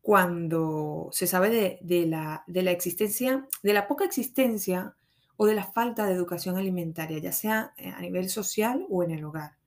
cuando 0.00 1.10
se 1.12 1.26
sabe 1.26 1.78
de, 1.82 2.06
la, 2.06 2.42
de 2.46 2.62
la 2.62 2.70
existencia, 2.70 3.46
de 3.62 3.72
la 3.74 3.86
poca 3.86 4.06
existencia 4.06 4.96
o 5.36 5.44
de 5.44 5.56
la 5.56 5.64
falta 5.64 6.06
de 6.06 6.14
educación 6.14 6.56
alimentaria, 6.56 7.18
ya 7.18 7.32
sea 7.32 7.74
eh, 7.76 7.90
a 7.90 8.00
nivel 8.00 8.30
social 8.30 8.86
o 8.88 9.02
en 9.02 9.10
el 9.10 9.24
hogar. 9.24 9.58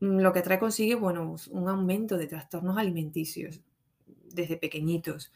Mm, 0.00 0.18
lo 0.20 0.32
que 0.32 0.42
trae 0.42 0.58
consigo, 0.58 1.00
bueno, 1.00 1.36
un 1.50 1.68
aumento 1.68 2.16
de 2.16 2.26
trastornos 2.26 2.76
alimenticios 2.78 3.60
desde 4.06 4.56
pequeñitos. 4.56 5.32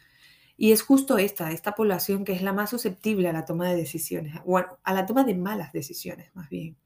Y 0.56 0.72
es 0.72 0.82
justo 0.82 1.18
esta, 1.18 1.52
esta 1.52 1.74
población 1.74 2.24
que 2.24 2.32
es 2.32 2.42
la 2.42 2.52
más 2.52 2.70
susceptible 2.70 3.28
a 3.28 3.32
la 3.32 3.46
toma 3.46 3.68
de 3.68 3.76
decisiones, 3.76 4.38
o 4.44 4.58
a 4.58 4.94
la 4.94 5.06
toma 5.06 5.24
de 5.24 5.34
malas 5.34 5.72
decisiones, 5.72 6.34
más 6.34 6.50
bien. 6.50 6.76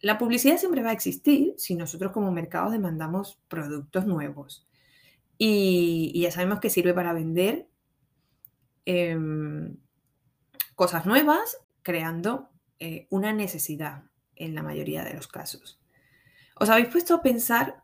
La 0.00 0.16
publicidad 0.16 0.58
siempre 0.58 0.82
va 0.82 0.90
a 0.90 0.92
existir 0.92 1.54
si 1.56 1.74
nosotros 1.74 2.12
como 2.12 2.30
mercado 2.30 2.70
demandamos 2.70 3.40
productos 3.48 4.06
nuevos. 4.06 4.68
Y, 5.38 6.20
ya 6.20 6.30
sabemos 6.30 6.60
que 6.60 6.70
sirve 6.70 6.94
para 6.94 7.12
vender 7.12 7.68
em, 8.84 9.76
cosas 10.76 11.04
nuevas, 11.04 11.58
creando 11.82 12.48
eh, 12.78 13.08
una 13.10 13.32
necesidad 13.32 14.04
en 14.36 14.54
la 14.54 14.62
mayoría 14.62 15.02
de 15.02 15.14
los 15.14 15.26
casos. 15.26 15.80
¿Os 16.60 16.68
habéis 16.68 16.88
puesto 16.88 17.14
a 17.14 17.22
pensar 17.22 17.82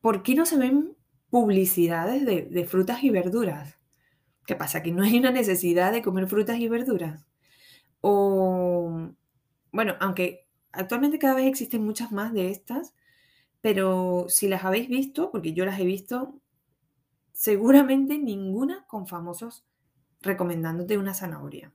por 0.00 0.22
qué 0.22 0.34
no 0.34 0.46
se 0.46 0.58
ven 0.58 0.96
publicidades 1.30 2.24
de, 2.26 2.42
de 2.42 2.64
frutas 2.64 3.02
y 3.04 3.10
verduras? 3.10 3.78
¿Qué 4.46 4.56
pasa? 4.56 4.82
¿Que 4.82 4.92
no 4.92 5.02
hay 5.04 5.18
una 5.18 5.30
necesidad 5.30 5.92
de 5.92 6.02
comer 6.02 6.26
frutas 6.26 6.58
y 6.58 6.68
verduras? 6.68 7.26
O, 8.00 9.10
bueno, 9.70 9.94
aunque 10.00 10.42
Actualmente 10.72 11.18
cada 11.18 11.34
vez 11.34 11.46
existen 11.46 11.84
muchas 11.84 12.12
más 12.12 12.32
de 12.32 12.50
estas, 12.50 12.94
pero 13.60 14.26
si 14.28 14.48
las 14.48 14.64
habéis 14.64 14.88
visto, 14.88 15.30
porque 15.30 15.52
yo 15.52 15.66
las 15.66 15.78
he 15.78 15.84
visto, 15.84 16.40
seguramente 17.32 18.18
ninguna 18.18 18.86
con 18.86 19.06
famosos 19.06 19.66
recomendándote 20.20 20.96
una 20.96 21.14
zanahoria. 21.14 21.72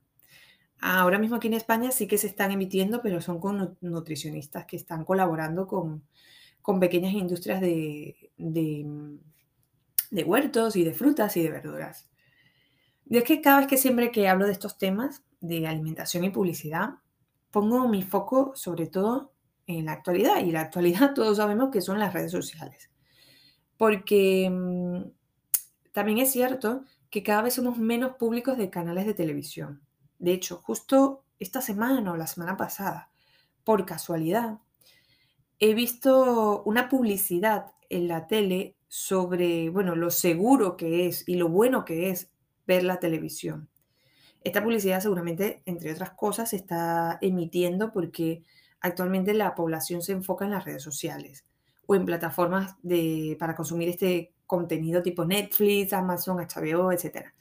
Ahora 0.80 1.18
mismo 1.18 1.36
aquí 1.36 1.48
en 1.48 1.54
España 1.54 1.90
sí 1.90 2.06
que 2.06 2.18
se 2.18 2.28
están 2.28 2.52
emitiendo, 2.52 3.02
pero 3.02 3.20
son 3.20 3.40
con 3.40 3.76
nutricionistas 3.80 4.64
que 4.66 4.76
están 4.76 5.04
colaborando 5.04 5.66
con, 5.66 6.04
pequeñas 6.80 7.14
industrias 7.14 7.62
de, 7.62 8.30
de, 8.36 10.24
huertos 10.24 10.76
y 10.76 10.84
de 10.84 10.92
frutas 10.92 11.36
y 11.36 11.42
de 11.42 11.50
verduras. 11.50 12.10
Y 13.06 13.16
es 13.16 13.24
que 13.24 13.40
cada 13.40 13.60
vez 13.60 13.66
que 13.66 13.78
siempre 13.78 14.10
que 14.10 14.28
hablo 14.28 14.44
de 14.46 14.52
estos 14.52 14.76
temas 14.76 15.24
de 15.40 15.66
alimentación 15.66 16.24
y 16.24 16.30
publicidad, 16.30 16.96
pongo 17.50 17.88
mi 17.88 18.02
foco 18.02 18.52
sobre 18.54 18.86
todo 18.86 19.32
en 19.66 19.86
la 19.86 19.92
actualidad. 19.92 20.44
Y 20.44 20.52
la 20.52 20.60
actualidad 20.60 21.12
todos 21.14 21.38
sabemos 21.38 21.70
que 21.70 21.80
son 21.80 21.98
las 21.98 22.12
redes 22.12 22.32
sociales. 22.32 22.90
Porque 23.76 24.50
mm, 24.50 25.10
también 25.92 26.18
es 26.18 26.30
cierto 26.30 26.84
que 27.10 27.22
cada 27.22 27.42
vez 27.42 27.54
somos 27.54 27.78
menos 27.78 28.16
públicos 28.16 28.58
de 28.58 28.70
canales 28.70 29.06
de 29.06 29.14
televisión. 29.14 29.87
De 30.18 30.32
hecho, 30.32 30.56
justo 30.58 31.24
esta 31.38 31.60
semana 31.60 32.12
o 32.12 32.16
la 32.16 32.26
semana 32.26 32.56
pasada, 32.56 33.10
por 33.64 33.84
casualidad, 33.86 34.58
he 35.58 35.74
visto 35.74 36.62
una 36.64 36.88
publicidad 36.88 37.72
en 37.90 38.08
la 38.08 38.26
tele 38.26 38.76
sobre, 38.88 39.70
bueno, 39.70 39.94
lo 39.94 40.10
seguro 40.10 40.76
que 40.76 41.06
es 41.06 41.28
y 41.28 41.36
lo 41.36 41.48
bueno 41.48 41.84
que 41.84 42.10
es 42.10 42.30
ver 42.66 42.84
la 42.84 43.00
televisión. 43.00 43.68
Esta 44.44 44.62
publicidad 44.62 45.00
seguramente, 45.00 45.62
entre 45.66 45.92
otras 45.92 46.12
cosas, 46.12 46.50
se 46.50 46.56
está 46.56 47.18
emitiendo 47.20 47.92
porque 47.92 48.44
actualmente 48.80 49.34
la 49.34 49.54
población 49.54 50.02
se 50.02 50.12
enfoca 50.12 50.44
en 50.44 50.52
las 50.52 50.64
redes 50.64 50.82
sociales 50.82 51.44
o 51.86 51.94
en 51.94 52.04
plataformas 52.04 52.76
de, 52.82 53.36
para 53.38 53.54
consumir 53.54 53.88
este 53.88 54.32
contenido 54.46 55.02
tipo 55.02 55.24
Netflix, 55.24 55.92
Amazon, 55.92 56.38
HBO, 56.38 56.92
etc. 56.92 57.32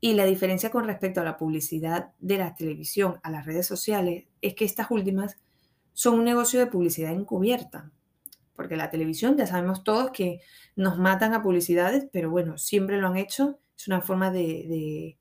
Y 0.00 0.14
la 0.14 0.24
diferencia 0.24 0.70
con 0.70 0.86
respecto 0.86 1.20
a 1.20 1.24
la 1.24 1.36
publicidad 1.36 2.12
de 2.18 2.38
la 2.38 2.54
televisión 2.54 3.20
a 3.22 3.30
las 3.30 3.44
redes 3.44 3.66
sociales 3.66 4.26
es 4.40 4.54
que 4.54 4.64
estas 4.64 4.90
últimas 4.90 5.38
son 5.92 6.18
un 6.18 6.24
negocio 6.24 6.58
de 6.58 6.66
publicidad 6.66 7.12
encubierta. 7.12 7.90
Porque 8.56 8.76
la 8.76 8.90
televisión 8.90 9.36
ya 9.36 9.46
sabemos 9.46 9.84
todos 9.84 10.10
que 10.10 10.40
nos 10.76 10.98
matan 10.98 11.34
a 11.34 11.42
publicidades, 11.42 12.06
pero 12.12 12.30
bueno, 12.30 12.58
siempre 12.58 12.98
lo 12.98 13.08
han 13.08 13.16
hecho. 13.16 13.58
Es 13.76 13.88
una 13.88 14.00
forma 14.00 14.30
de 14.30 15.18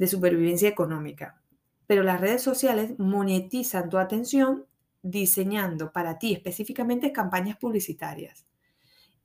de 0.00 0.06
supervivencia 0.06 0.66
económica. 0.66 1.42
Pero 1.86 2.02
las 2.02 2.22
redes 2.22 2.42
sociales 2.42 2.98
monetizan 2.98 3.90
tu 3.90 3.98
atención 3.98 4.64
diseñando 5.02 5.92
para 5.92 6.18
ti 6.18 6.32
específicamente 6.32 7.12
campañas 7.12 7.58
publicitarias. 7.58 8.46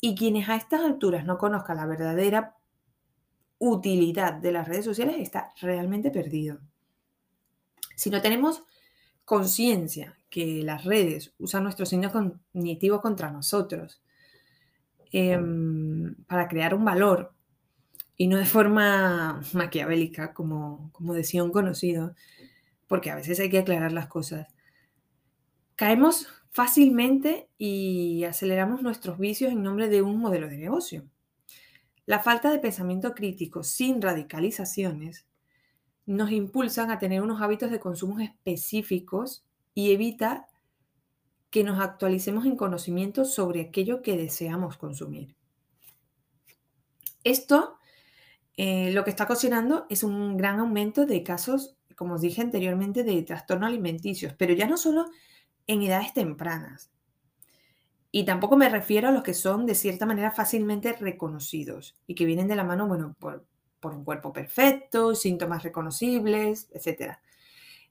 Y 0.02 0.16
quienes 0.16 0.50
a 0.50 0.58
estas 0.58 0.82
alturas 0.82 1.26
no 1.26 1.38
conozcan 1.38 1.78
la 1.78 1.86
verdadera 1.86 2.58
utilidad 3.72 4.34
de 4.34 4.52
las 4.52 4.68
redes 4.68 4.86
sociales 4.86 5.18
está 5.20 5.54
realmente 5.62 6.12
perdido. 6.12 6.60
Si 7.96 8.10
no 8.10 8.22
tenemos 8.22 8.64
conciencia 9.24 10.18
que 10.30 10.62
las 10.64 10.86
redes 10.86 11.34
usan 11.40 11.64
nuestros 11.64 11.90
signos 11.90 12.12
cognitivos 12.12 13.02
contra 13.02 13.32
nosotros 13.32 14.02
em, 15.12 16.16
para 16.26 16.48
crear 16.48 16.76
un 16.76 16.86
valor 16.86 17.34
y 18.18 18.28
no 18.28 18.38
de 18.38 18.46
forma 18.46 19.42
maquiavélica, 19.54 20.34
como, 20.34 20.92
como 20.94 21.14
decía 21.14 21.44
un 21.44 21.52
conocido, 21.52 22.16
porque 22.88 23.12
a 23.12 23.16
veces 23.16 23.40
hay 23.40 23.50
que 23.50 23.60
aclarar 23.60 23.92
las 23.92 24.08
cosas. 24.08 24.48
Caemos 25.76 26.28
fácilmente 26.52 27.50
y 27.58 28.24
aceleramos 28.24 28.82
nuestros 28.82 29.18
vicios 29.18 29.52
en 29.52 29.64
nombre 29.64 29.90
de 29.90 30.02
un 30.02 30.20
modelo 30.20 30.48
de 30.48 30.58
negocio. 30.58 31.06
La 32.06 32.20
falta 32.20 32.52
de 32.52 32.60
pensamiento 32.60 33.14
crítico 33.14 33.64
sin 33.64 34.02
radicalizaciones 34.02 35.26
nos 36.06 36.32
impulsan 36.32 36.92
a 36.92 37.00
tener 37.00 37.22
unos 37.22 37.42
hábitos 37.42 37.72
de 37.72 37.80
consumo 37.80 38.20
específicos 38.20 39.44
y 39.74 39.92
evita 39.92 40.48
que 41.50 41.64
nos 41.64 41.80
actualicemos 41.80 42.46
en 42.46 42.58
conocimientos 42.58 43.34
sobre 43.34 43.62
aquello 43.62 44.02
que 44.02 44.18
deseamos 44.18 44.78
consumir. 44.78 45.36
Esto 47.24 47.80
eh, 48.58 48.92
lo 48.92 49.04
que 49.04 49.10
está 49.10 49.26
ocasionando 49.26 49.86
es 49.90 50.04
un 50.04 50.38
gran 50.38 50.60
aumento 50.60 51.06
de 51.06 51.24
casos, 51.24 51.76
como 51.96 52.16
os 52.16 52.22
dije 52.22 52.42
anteriormente, 52.42 53.04
de 53.04 53.22
trastornos 53.24 53.68
alimenticios, 53.68 54.34
pero 54.34 54.54
ya 54.54 54.68
no 54.68 54.78
solo 54.78 55.08
en 55.68 55.82
edades 55.82 56.14
tempranas. 56.14 56.92
Y 58.18 58.24
tampoco 58.24 58.56
me 58.56 58.70
refiero 58.70 59.10
a 59.10 59.12
los 59.12 59.24
que 59.24 59.34
son 59.34 59.66
de 59.66 59.76
cierta 59.76 60.06
manera 60.06 60.32
fácilmente 60.32 60.94
reconocidos 60.94 61.98
y 62.08 62.16
que 62.16 62.24
vienen 62.24 62.48
de 62.48 62.56
la 62.56 62.64
mano, 62.64 62.88
bueno, 62.88 63.14
por, 63.20 63.46
por 63.82 63.94
un 63.94 64.06
cuerpo 64.06 64.32
perfecto, 64.32 65.16
síntomas 65.16 65.64
reconocibles, 65.64 66.70
etc. 66.72 67.18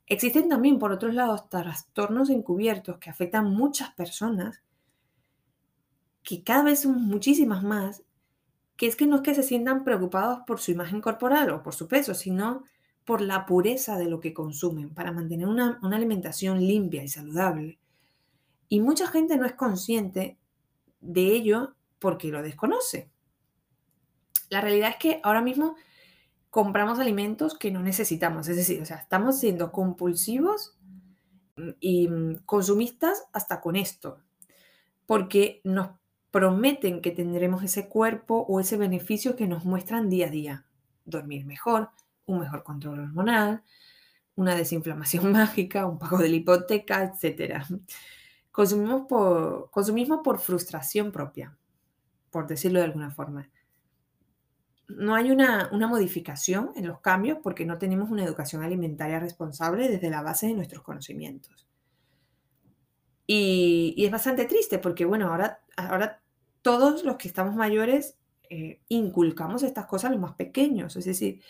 Existen 0.07 0.49
también, 0.49 0.79
por 0.79 0.93
otros 0.93 1.13
lados, 1.13 1.51
trastornos 1.51 2.31
encubiertos 2.31 2.97
que 2.97 3.11
afectan 3.11 3.51
muchas 3.51 3.91
personas, 3.91 4.63
que 6.23 6.43
cada 6.43 6.63
vez 6.63 6.81
son 6.81 7.03
muchísimas 7.03 7.63
más 7.63 8.03
que 8.79 8.87
es 8.87 8.97
que 8.97 9.07
no 9.07 9.17
es 9.17 9.23
que 9.23 9.35
se 9.35 9.43
sientan 9.43 9.85
preocupados 9.85 10.39
por 10.47 10.59
su 10.59 10.71
imagen 10.71 11.03
corporal 11.03 11.51
o 11.51 11.63
por 11.63 11.75
su 11.75 11.87
peso, 11.87 12.15
sino 12.15 12.65
por 13.05 13.21
la 13.21 13.45
pureza 13.45 13.99
de 13.99 14.09
lo 14.09 14.21
que 14.21 14.33
consumen, 14.33 14.95
para 14.95 15.13
mantener 15.13 15.49
una, 15.49 15.79
alimentación 15.83 16.61
limpia 16.67 17.05
y 17.05 17.09
saludable. 17.09 17.79
Y 18.69 18.81
mucha 18.81 19.07
gente 19.07 19.37
no 19.37 19.47
es 19.47 19.55
consciente 19.55 20.39
de 21.01 21.27
ello 21.33 21.75
porque 21.99 22.29
lo 22.29 22.43
desconoce. 22.43 23.11
La 24.51 24.61
realidad 24.61 24.91
es 24.91 24.97
que 24.97 25.21
ahora 25.23 25.43
mismo 25.43 25.77
compramos 26.51 26.99
alimentos 26.99 27.59
que 27.59 27.71
no 27.71 27.83
necesitamos, 27.83 28.47
es 28.49 28.57
decir, 28.57 28.81
o 28.81 28.85
sea, 28.85 28.99
estamos 28.99 29.41
siendo 29.41 29.73
compulsivos 29.73 30.77
y 31.81 32.09
consumistas 32.47 33.25
hasta 33.33 33.61
con 33.61 33.75
esto, 33.75 34.19
porque 35.07 35.61
nos 35.65 35.91
prometen 36.31 37.01
que 37.01 37.11
tendremos 37.11 37.63
ese 37.63 37.89
cuerpo 37.89 38.45
o 38.49 38.61
ese 38.61 38.77
beneficio 38.77 39.37
que 39.37 39.47
nos 39.47 39.65
muestran 39.65 40.09
día 40.09 40.27
a 40.27 40.31
día. 40.31 40.67
Dormir 41.05 41.45
mejor, 41.45 41.91
un 42.27 42.41
mejor 42.41 42.65
control 42.65 43.01
hormonal, 43.01 43.63
una 44.37 44.55
desinflamación 44.55 45.33
mágica, 45.33 45.87
un 45.87 45.99
pago 45.99 46.19
de 46.19 46.29
la 46.29 46.37
hipoteca, 46.37 47.05
etc. 47.05 47.65
Consumimos 48.55 49.09
por, 49.09 49.69
consumismo 49.73 50.23
por 50.23 50.39
frustración 50.39 51.11
propia, 51.11 51.59
por 52.31 52.47
decirlo 52.47 52.79
de 52.79 52.85
alguna 52.85 53.11
forma. 53.11 53.51
No 54.87 55.17
hay 55.17 55.33
una, 55.33 55.71
modificación 55.73 56.71
en 56.77 56.87
los 56.87 57.01
cambios 57.01 57.39
porque 57.43 57.67
no 57.67 57.79
tenemos 57.79 58.13
una 58.13 58.23
educación 58.23 58.63
alimentaria 58.63 59.19
responsable 59.19 59.89
desde 59.89 60.09
la 60.09 60.23
base 60.23 60.47
de 60.47 60.55
nuestros 60.55 60.85
conocimientos. 60.85 61.67
Y, 63.27 63.93
y, 63.97 64.05
es 64.05 64.13
bastante 64.13 64.45
triste 64.45 64.79
porque, 64.79 65.05
bueno, 65.05 65.33
ahora, 65.33 65.59
ahora 65.77 66.23
todos 66.63 67.03
los 67.03 67.17
que 67.17 67.27
estamos 67.27 67.57
mayores 67.57 68.19
eh, 68.51 68.83
inculcamos 68.87 69.65
estas 69.65 69.87
cosas 69.87 70.11
a 70.11 70.13
los 70.13 70.21
más 70.21 70.35
pequeños. 70.35 70.95
Es 70.95 71.07
decir, 71.07 71.43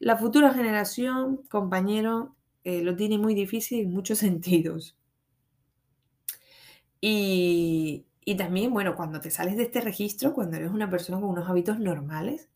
la 0.00 0.16
futura 0.16 0.52
generación, 0.52 1.44
compañero, 1.48 2.34
eh, 2.64 2.82
lo 2.82 2.96
tiene 2.96 3.16
muy 3.16 3.34
difícil 3.34 3.82
en 3.82 3.92
muchos 3.92 4.18
sentidos. 4.26 4.97
Y, 7.00 8.06
también, 8.36 8.72
bueno, 8.72 8.94
cuando 8.96 9.20
te 9.20 9.30
sales 9.30 9.56
de 9.56 9.64
este 9.64 9.80
registro, 9.80 10.34
cuando 10.34 10.56
eres 10.56 10.70
una 10.70 10.90
persona 10.90 11.20
con 11.20 11.30
unos 11.30 11.48
hábitos 11.48 11.78
normales, 11.78 12.48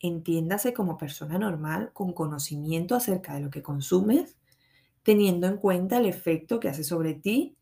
entiéndase 0.00 0.74
como 0.74 0.98
persona 0.98 1.38
normal, 1.38 1.90
con 1.92 2.12
conocimiento 2.12 2.94
acerca 2.94 3.34
de 3.34 3.40
lo 3.40 3.50
que 3.50 3.62
consumes, 3.62 4.36
teniendo 5.02 5.46
en 5.46 5.56
cuenta 5.56 5.98
el 5.98 6.06
efecto 6.06 6.60
que 6.60 6.68
hace 6.68 6.84
sobre 6.84 7.14
ti 7.14 7.56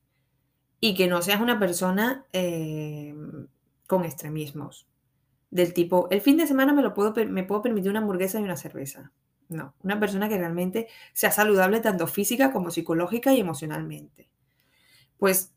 y 0.80 0.94
que 0.94 1.06
no 1.06 1.22
seas 1.22 1.40
una 1.40 1.58
persona 1.58 2.26
eh, 2.32 3.14
con 3.86 4.04
extremismos. 4.04 4.86
Del 5.50 5.74
tipo, 5.74 6.08
el 6.10 6.20
fin 6.20 6.38
de 6.38 6.46
semana 6.46 6.72
me, 6.72 6.82
lo 6.82 6.94
puedo, 6.94 7.14
me 7.26 7.44
puedo 7.44 7.62
permitir 7.62 7.90
una 7.90 8.00
hamburguesa 8.00 8.40
y 8.40 8.44
una 8.44 8.56
cerveza. 8.56 9.12
No, 9.48 9.74
una 9.82 10.00
persona 10.00 10.28
que 10.28 10.38
realmente 10.38 10.88
sea 11.12 11.30
saludable 11.30 11.80
tanto 11.80 12.06
física 12.06 12.52
como 12.52 12.70
psicológica 12.70 13.34
y 13.34 13.40
emocionalmente. 13.40 14.30
Pues 15.18 15.52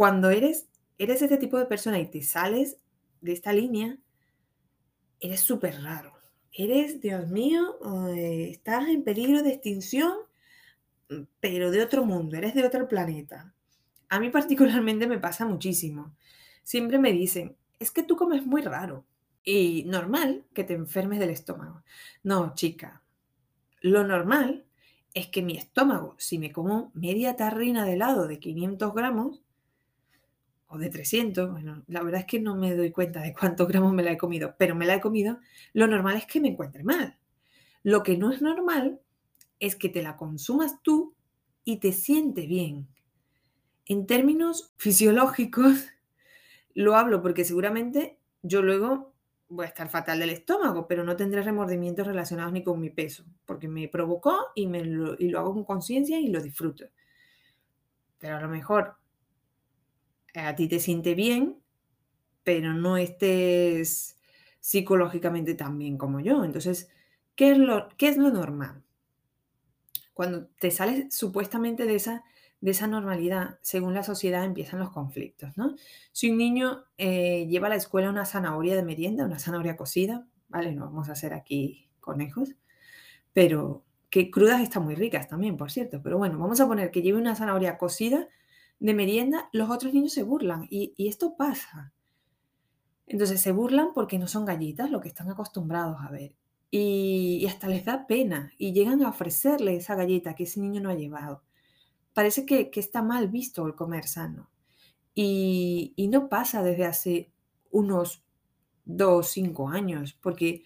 cuando 0.00 0.30
eres, 0.30 0.66
eres 0.96 1.20
este 1.20 1.36
tipo 1.36 1.58
de 1.58 1.66
persona 1.66 2.00
y 2.00 2.06
te 2.06 2.22
sales 2.22 2.78
de 3.20 3.32
esta 3.32 3.52
línea, 3.52 3.98
eres 5.20 5.40
súper 5.40 5.82
raro. 5.82 6.14
Eres, 6.54 7.02
Dios 7.02 7.28
mío, 7.28 7.76
eh, 8.08 8.48
estás 8.50 8.88
en 8.88 9.04
peligro 9.04 9.42
de 9.42 9.50
extinción, 9.50 10.14
pero 11.38 11.70
de 11.70 11.82
otro 11.82 12.06
mundo, 12.06 12.38
eres 12.38 12.54
de 12.54 12.64
otro 12.64 12.88
planeta. 12.88 13.52
A 14.08 14.18
mí 14.18 14.30
particularmente 14.30 15.06
me 15.06 15.18
pasa 15.18 15.44
muchísimo. 15.44 16.16
Siempre 16.62 16.98
me 16.98 17.12
dicen, 17.12 17.58
es 17.78 17.90
que 17.90 18.02
tú 18.02 18.16
comes 18.16 18.46
muy 18.46 18.62
raro 18.62 19.04
y 19.44 19.84
normal 19.84 20.46
que 20.54 20.64
te 20.64 20.72
enfermes 20.72 21.18
del 21.18 21.28
estómago. 21.28 21.82
No, 22.22 22.54
chica, 22.54 23.02
lo 23.82 24.02
normal 24.02 24.64
es 25.12 25.26
que 25.26 25.42
mi 25.42 25.58
estómago, 25.58 26.14
si 26.16 26.38
me 26.38 26.52
como 26.52 26.90
media 26.94 27.36
tarrina 27.36 27.84
de 27.84 27.92
helado 27.92 28.28
de 28.28 28.38
500 28.38 28.94
gramos 28.94 29.42
o 30.72 30.78
de 30.78 30.88
300, 30.88 31.50
bueno, 31.50 31.82
la 31.88 32.00
verdad 32.02 32.20
es 32.20 32.26
que 32.26 32.40
no 32.40 32.54
me 32.54 32.76
doy 32.76 32.92
cuenta 32.92 33.20
de 33.20 33.34
cuántos 33.34 33.66
gramos 33.66 33.92
me 33.92 34.04
la 34.04 34.12
he 34.12 34.16
comido, 34.16 34.54
pero 34.56 34.76
me 34.76 34.86
la 34.86 34.94
he 34.94 35.00
comido, 35.00 35.40
lo 35.72 35.88
normal 35.88 36.16
es 36.16 36.26
que 36.26 36.40
me 36.40 36.48
encuentre 36.48 36.84
mal. 36.84 37.18
Lo 37.82 38.04
que 38.04 38.16
no 38.16 38.30
es 38.30 38.40
normal 38.40 39.00
es 39.58 39.74
que 39.74 39.88
te 39.88 40.00
la 40.00 40.16
consumas 40.16 40.80
tú 40.82 41.14
y 41.64 41.78
te 41.78 41.92
siente 41.92 42.46
bien. 42.46 42.86
En 43.84 44.06
términos 44.06 44.72
fisiológicos, 44.76 45.88
lo 46.74 46.94
hablo 46.94 47.20
porque 47.20 47.44
seguramente 47.44 48.20
yo 48.42 48.62
luego 48.62 49.12
voy 49.48 49.64
a 49.64 49.68
estar 49.68 49.88
fatal 49.88 50.20
del 50.20 50.30
estómago, 50.30 50.86
pero 50.86 51.02
no 51.02 51.16
tendré 51.16 51.42
remordimientos 51.42 52.06
relacionados 52.06 52.52
ni 52.52 52.62
con 52.62 52.80
mi 52.80 52.90
peso, 52.90 53.24
porque 53.44 53.66
me 53.66 53.88
provocó 53.88 54.38
y, 54.54 54.68
me 54.68 54.84
lo, 54.84 55.16
y 55.18 55.30
lo 55.30 55.40
hago 55.40 55.52
con 55.52 55.64
conciencia 55.64 56.20
y 56.20 56.28
lo 56.28 56.40
disfruto. 56.40 56.84
Pero 58.20 58.36
a 58.36 58.40
lo 58.40 58.48
mejor 58.48 58.99
a 60.34 60.54
ti 60.56 60.68
te 60.68 60.80
siente 60.80 61.14
bien, 61.14 61.56
pero 62.44 62.74
no 62.74 62.96
estés 62.96 64.18
psicológicamente 64.60 65.54
tan 65.54 65.78
bien 65.78 65.98
como 65.98 66.20
yo. 66.20 66.44
Entonces, 66.44 66.88
¿qué 67.34 67.52
es 67.52 67.58
lo, 67.58 67.88
qué 67.96 68.08
es 68.08 68.16
lo 68.16 68.30
normal? 68.30 68.82
Cuando 70.14 70.46
te 70.58 70.70
sales 70.70 71.14
supuestamente 71.14 71.86
de 71.86 71.94
esa 71.94 72.24
de 72.60 72.72
esa 72.72 72.86
normalidad, 72.86 73.58
según 73.62 73.94
la 73.94 74.02
sociedad, 74.02 74.44
empiezan 74.44 74.80
los 74.80 74.90
conflictos, 74.90 75.56
¿no? 75.56 75.76
Si 76.12 76.30
un 76.30 76.36
niño 76.36 76.84
eh, 76.98 77.46
lleva 77.48 77.68
a 77.68 77.70
la 77.70 77.76
escuela 77.76 78.10
una 78.10 78.26
zanahoria 78.26 78.76
de 78.76 78.82
merienda, 78.82 79.24
una 79.24 79.38
zanahoria 79.38 79.76
cocida, 79.76 80.26
¿vale? 80.48 80.72
No 80.72 80.84
vamos 80.84 81.08
a 81.08 81.12
hacer 81.12 81.32
aquí 81.32 81.88
conejos, 82.00 82.56
pero 83.32 83.84
que 84.10 84.30
crudas 84.30 84.60
están 84.60 84.84
muy 84.84 84.94
ricas 84.94 85.28
también, 85.28 85.56
por 85.56 85.70
cierto, 85.70 86.02
pero 86.02 86.18
bueno, 86.18 86.38
vamos 86.38 86.60
a 86.60 86.66
poner 86.66 86.90
que 86.90 87.02
lleve 87.02 87.18
una 87.18 87.36
zanahoria 87.36 87.78
cocida 87.78 88.28
de 88.80 88.94
merienda, 88.94 89.48
los 89.52 89.70
otros 89.70 89.94
niños 89.94 90.12
se 90.12 90.24
burlan 90.24 90.66
y, 90.68 90.94
esto 90.96 91.36
pasa. 91.36 91.92
Entonces 93.06 93.40
se 93.40 93.52
burlan 93.52 93.88
porque 93.94 94.18
no 94.18 94.26
son 94.26 94.44
galletas, 94.44 94.90
lo 94.90 95.00
que 95.00 95.08
están 95.08 95.30
acostumbrados 95.30 95.98
a 96.00 96.10
ver. 96.10 96.34
Y, 96.70 97.38
y 97.42 97.46
hasta 97.46 97.68
les 97.68 97.84
da 97.84 98.06
pena 98.06 98.52
y 98.58 98.72
llegan 98.72 99.02
a 99.02 99.08
ofrecerle 99.08 99.76
esa 99.76 99.94
galleta 99.94 100.34
que 100.34 100.44
ese 100.44 100.60
niño 100.60 100.80
no 100.80 100.90
ha 100.90 100.94
llevado 100.94 101.42
parece 102.12 102.44
que, 102.44 102.70
está 102.74 103.02
mal 103.02 103.28
visto 103.28 103.66
el 103.66 103.74
comer 103.74 104.06
sano. 104.06 104.50
Y, 105.14 105.94
no 106.10 106.28
pasa 106.28 106.62
desde 106.62 106.84
hace 106.84 107.32
unos 107.70 108.22
dos, 108.84 109.28
cinco 109.28 109.68
años, 109.68 110.18
porque 110.20 110.64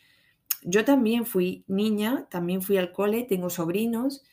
yo 0.62 0.84
también 0.84 1.26
fui 1.26 1.64
niña, 1.68 2.26
también 2.30 2.60
fui 2.60 2.76
al 2.76 2.92
cole, 2.92 3.24
tengo 3.24 3.50
sobrinos, 3.50 4.24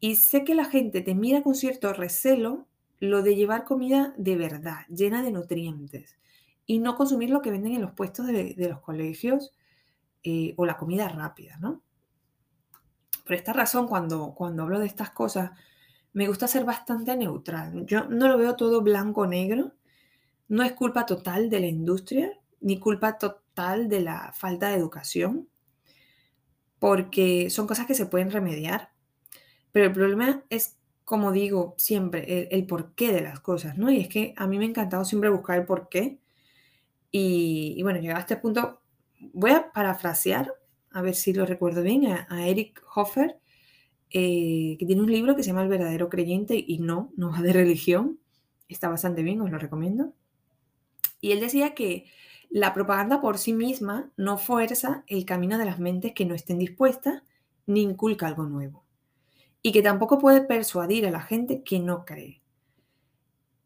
y 0.00 0.14
sé 0.14 0.44
que 0.44 0.54
la 0.54 0.64
gente 0.64 1.00
te 1.00 1.14
mira 1.14 1.42
con 1.42 1.56
cierto 1.56 1.92
recelo 1.92 2.67
lo 3.00 3.22
de 3.22 3.36
llevar 3.36 3.64
comida 3.64 4.14
de 4.16 4.36
verdad, 4.36 4.86
llena 4.88 5.22
de 5.22 5.32
nutrientes, 5.32 6.18
y 6.66 6.78
no 6.78 6.96
consumir 6.96 7.30
lo 7.30 7.40
que 7.40 7.50
venden 7.50 7.74
en 7.74 7.82
los 7.82 7.92
puestos 7.92 8.26
de, 8.26 8.54
los 8.58 8.80
colegios 8.80 9.52
eh, 10.22 10.54
o 10.56 10.66
la 10.66 10.76
comida 10.76 11.08
rápida, 11.08 11.56
¿no? 11.58 11.82
Por 13.24 13.34
esta 13.34 13.52
razón, 13.52 13.88
cuando, 13.88 14.34
cuando 14.34 14.62
hablo 14.62 14.78
de 14.78 14.86
estas 14.86 15.10
cosas, 15.10 15.50
me 16.12 16.26
gusta 16.26 16.48
ser 16.48 16.64
bastante 16.64 17.14
neutral. 17.16 17.84
Yo 17.86 18.04
no 18.08 18.28
lo 18.28 18.38
veo 18.38 18.56
todo 18.56 18.80
blanco-negro. 18.80 19.74
No 20.48 20.62
es 20.62 20.72
culpa 20.72 21.04
total 21.04 21.50
de 21.50 21.60
la 21.60 21.66
industria, 21.66 22.32
ni 22.60 22.78
culpa 22.78 23.18
total 23.18 23.88
de 23.88 24.00
la 24.00 24.32
falta 24.34 24.68
de 24.68 24.76
educación, 24.76 25.48
porque 26.78 27.50
son 27.50 27.66
cosas 27.66 27.86
que 27.86 27.94
se 27.94 28.06
pueden 28.06 28.30
remediar. 28.30 28.92
Pero 29.72 29.86
el 29.86 29.92
problema 29.92 30.42
es, 30.48 30.77
como 31.08 31.32
digo 31.32 31.74
siempre, 31.78 32.48
el, 32.50 32.66
porqué 32.66 33.14
de 33.14 33.22
las 33.22 33.40
cosas, 33.40 33.78
¿no? 33.78 33.90
Y 33.90 33.98
es 33.98 34.08
que 34.08 34.34
a 34.36 34.46
mí 34.46 34.58
me 34.58 34.66
ha 34.66 34.68
encantado 34.68 35.06
siempre 35.06 35.30
buscar 35.30 35.58
el 35.58 35.64
porqué. 35.64 36.18
Y, 37.10 37.72
y 37.78 37.82
bueno, 37.82 37.98
llegado 37.98 38.18
a 38.18 38.20
este 38.20 38.36
punto, 38.36 38.82
voy 39.32 39.52
a 39.52 39.72
parafrasear, 39.72 40.52
a 40.90 41.00
ver 41.00 41.14
si 41.14 41.32
lo 41.32 41.46
recuerdo 41.46 41.82
bien, 41.82 42.08
a, 42.08 42.46
Eric 42.46 42.82
Hoffer, 42.94 43.38
eh, 44.10 44.76
que 44.78 44.84
tiene 44.84 45.00
un 45.00 45.10
libro 45.10 45.34
que 45.34 45.42
se 45.42 45.46
llama 45.46 45.62
El 45.62 45.70
verdadero 45.70 46.10
creyente 46.10 46.62
y 46.68 46.78
no, 46.78 47.10
no 47.16 47.30
va 47.30 47.40
de 47.40 47.54
religión. 47.54 48.18
Está 48.68 48.90
bastante 48.90 49.22
bien, 49.22 49.40
os 49.40 49.50
lo 49.50 49.56
recomiendo. 49.56 50.12
Y 51.22 51.32
él 51.32 51.40
decía 51.40 51.74
que 51.74 52.04
la 52.50 52.74
propaganda 52.74 53.22
por 53.22 53.38
sí 53.38 53.54
misma 53.54 54.12
no 54.18 54.36
fuerza 54.36 55.04
el 55.06 55.24
camino 55.24 55.56
de 55.56 55.64
las 55.64 55.78
mentes 55.78 56.12
que 56.12 56.26
no 56.26 56.34
estén 56.34 56.58
dispuestas 56.58 57.22
ni 57.64 57.80
inculca 57.80 58.26
algo 58.26 58.44
nuevo. 58.44 58.84
Y 59.62 59.72
que 59.72 59.82
tampoco 59.82 60.18
puede 60.18 60.42
persuadir 60.42 61.06
a 61.06 61.10
la 61.10 61.20
gente 61.20 61.62
que 61.62 61.80
no 61.80 62.04
cree. 62.04 62.40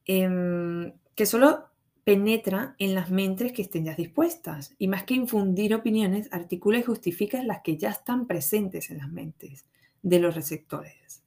Em, 0.07 0.93
que 1.15 1.27
solo 1.27 1.69
penetra 2.05 2.75
en 2.79 2.95
las 2.95 3.11
mentes 3.11 3.53
que 3.53 3.63
estén 3.63 3.85
ya 3.85 3.95
dispuestas. 3.95 4.75
Y 4.79 4.89
más 4.89 5.05
que 5.05 5.15
infundir 5.15 5.75
opiniones, 5.75 6.29
articula 6.33 6.79
y 6.79 6.83
justifica 6.83 7.43
las 7.43 7.63
que 7.63 7.77
ya 7.77 7.91
están 7.91 8.27
presentes 8.27 8.91
en 8.91 8.99
las 8.99 9.11
mentes 9.11 9.67
de 10.03 10.19
los 10.19 10.35
receptores. 10.35 11.23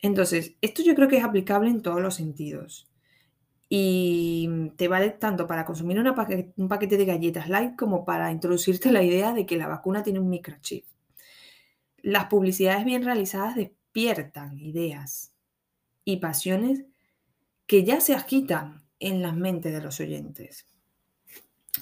Entonces, 0.00 0.54
esto 0.60 0.82
yo 0.82 0.94
creo 0.94 1.08
que 1.08 1.18
es 1.18 1.24
aplicable 1.24 1.70
en 1.70 1.82
todos 1.82 2.00
los 2.00 2.14
sentidos. 2.14 2.88
y 3.74 4.70
te 4.76 4.86
vale 4.88 5.10
tanto 5.12 5.46
para 5.46 5.64
consumir 5.64 5.98
un 5.98 6.68
paquete 6.68 6.96
de 6.98 7.04
galletas 7.06 7.48
light 7.48 7.74
como 7.74 8.04
para 8.04 8.30
introducirte 8.30 8.92
la 8.92 9.02
idea 9.02 9.32
de 9.32 9.46
que 9.46 9.56
la 9.56 9.66
vacuna 9.66 10.02
tiene 10.02 10.20
un 10.20 10.28
microchip. 10.28 10.84
Las 12.02 12.26
publicidades 12.26 12.84
bien 12.84 13.04
realizadas 13.04 13.54
despiertan 13.54 14.58
ideas 14.58 15.32
y 16.04 16.16
pasiones 16.18 16.84
que 17.66 17.84
ya 17.84 18.00
se 18.00 18.14
agitan 18.14 18.82
en 18.98 19.22
las 19.22 19.36
mentes 19.36 19.72
de 19.72 19.80
los 19.80 20.00
oyentes. 20.00 20.66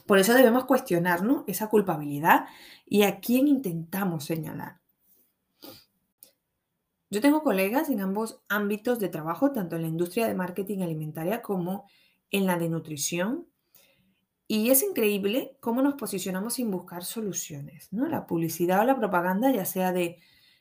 Por 0.06 0.18
eso 0.18 0.34
debemos 0.34 0.66
cuestionarnos 0.66 1.44
esa 1.46 1.68
culpabilidad 1.68 2.44
y 2.86 3.02
a 3.02 3.18
quién 3.18 3.48
intentamos 3.48 4.24
señalar. 4.24 4.80
Yo 7.08 7.20
tengo 7.20 7.42
colegas 7.42 7.88
en 7.88 8.00
ambos 8.00 8.40
ámbitos 8.48 9.00
de 9.00 9.08
trabajo, 9.08 9.50
tanto 9.50 9.74
en 9.74 9.82
la 9.82 9.88
industria 9.88 10.28
de 10.28 10.34
marketing 10.34 10.82
alimentaria 10.82 11.42
como 11.42 11.88
en 12.30 12.46
la 12.46 12.56
de 12.56 12.68
nutrición. 12.68 13.48
Y 14.52 14.70
es 14.70 14.82
increíble 14.82 15.56
cómo 15.60 15.80
nos 15.80 15.94
posicionamos 15.94 16.54
sin 16.54 16.72
buscar 16.72 17.04
soluciones. 17.04 17.86
¿no? 17.92 18.08
La 18.08 18.26
publicidad 18.26 18.80
o 18.80 18.84
la 18.84 18.98
propaganda, 18.98 19.52
ya 19.52 19.64
sea 19.64 19.92
de 19.92 20.18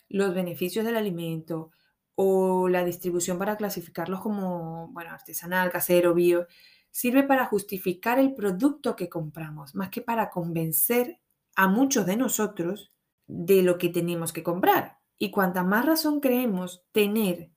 los 0.09 0.35
beneficios 0.35 0.85
del 0.85 0.95
alimento 0.95 1.71
o 2.13 2.69
la 2.69 2.85
distribución 2.85 3.39
para 3.39 3.57
clasificarlos 3.57 4.21
como 4.21 4.89
bueno, 4.89 5.09
artesanal, 5.09 5.71
casero, 5.71 6.13
bio, 6.13 6.45
sirve 6.91 7.23
para 7.23 7.47
justificar 7.47 8.19
el 8.19 8.35
producto 8.35 8.95
que 8.95 9.09
compramos, 9.09 9.73
más 9.73 9.89
que 9.89 10.01
para 10.01 10.29
convencer 10.29 11.19
a 11.55 11.67
muchos 11.67 12.05
de 12.05 12.15
nosotros 12.15 12.93
de 13.25 13.63
lo 13.63 13.79
que 13.79 13.89
tenemos 13.89 14.31
que 14.31 14.43
comprar. 14.43 14.99
Y 15.17 15.31
cuanta 15.31 15.63
más 15.63 15.83
razón 15.83 16.19
creemos 16.19 16.83
tener 16.91 17.49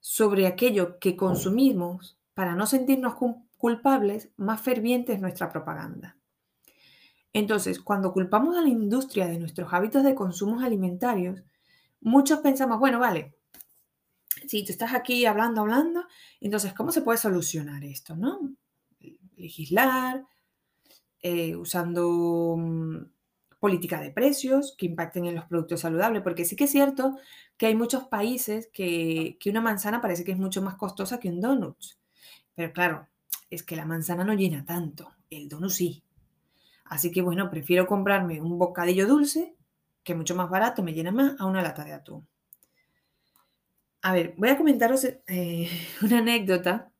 sobre 0.00 0.46
aquello 0.46 0.98
que 0.98 1.16
consumimos 1.16 2.18
para 2.34 2.54
no 2.54 2.66
sentirnos 2.66 3.14
más 4.36 4.60
ferviente 4.60 5.12
es 5.12 5.20
nuestra 5.20 5.50
propaganda. 5.50 6.16
Entonces, 7.32 7.80
cuando 7.80 8.12
culpamos 8.12 8.56
a 8.56 8.62
la 8.62 8.68
industria 8.68 9.26
de 9.26 9.38
nuestros 9.38 9.72
hábitos 9.72 10.02
de 10.02 10.14
consumo 10.14 10.60
alimentarios, 10.60 11.42
muchos 12.00 12.40
pensamos, 12.40 12.78
bueno, 12.78 12.98
vale, 12.98 13.34
si 14.46 14.64
tú 14.64 14.72
estás 14.72 14.94
aquí 14.94 15.26
hablando, 15.26 15.60
hablando, 15.60 16.04
entonces, 16.40 16.72
¿cómo 16.72 16.92
se 16.92 17.02
puede 17.02 17.18
solucionar 17.18 17.84
esto? 17.84 18.16
¿no? 18.16 18.54
Legislar, 19.36 20.24
eh, 21.22 21.56
usando 21.56 22.56
mm, 22.56 22.96
política 23.58 24.00
de 24.00 24.10
precios 24.10 24.74
que 24.78 24.86
impacten 24.86 25.26
en 25.26 25.34
los 25.34 25.44
productos 25.46 25.80
saludables, 25.80 26.22
porque 26.22 26.44
sí 26.44 26.56
que 26.56 26.64
es 26.64 26.70
cierto 26.70 27.16
que 27.56 27.66
hay 27.66 27.74
muchos 27.74 28.04
países 28.04 28.68
que, 28.72 29.36
una 29.46 29.60
manzana 29.60 30.00
parece 30.00 30.24
que 30.24 30.32
es 30.32 30.38
mucho 30.38 30.62
más 30.62 30.76
costosa 30.76 31.18
que 31.18 31.28
un 31.28 31.40
donut. 31.40 31.76
Pero 32.54 32.72
claro, 32.72 33.08
es 33.50 33.62
que 33.62 33.76
la 33.76 33.84
manzana 33.84 34.24
no 34.24 34.34
llena 34.34 34.64
tanto, 34.64 35.14
el 35.30 35.48
donut 35.48 35.70
sí. 35.70 36.02
Así 36.84 37.10
que 37.10 37.22
bueno, 37.22 37.50
prefiero 37.50 37.86
comprarme 37.86 38.40
un 38.40 38.58
bocadillo 38.58 39.06
dulce, 39.06 39.54
que 40.02 40.14
mucho 40.14 40.34
más 40.34 40.48
barato, 40.48 40.82
me 40.82 40.94
llena 40.94 41.12
más, 41.12 41.38
a 41.38 41.46
una 41.46 41.62
lata 41.62 41.84
de 41.84 41.92
atún. 41.92 42.26
A 44.02 44.12
ver, 44.12 44.34
voy 44.36 44.48
a 44.48 44.56
comentaros 44.56 45.04
eh, 45.04 45.70
una 46.02 46.18
anécdota 46.18 46.90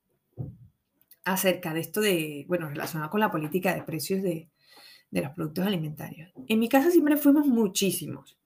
acerca 1.24 1.74
de 1.74 1.80
esto 1.80 2.00
de, 2.00 2.44
bueno, 2.48 2.68
relacionado 2.68 3.10
con 3.10 3.20
la 3.20 3.30
política 3.30 3.74
de 3.74 3.82
precios 3.82 4.22
de, 4.22 4.48
de 5.10 5.22
los 5.22 5.32
productos 5.32 5.66
alimentarios. 5.66 6.32
En 6.46 6.58
mi 6.58 6.68
casa 6.68 6.90
siempre 6.90 7.16
fuimos 7.16 7.46
muchísimos, 7.46 8.38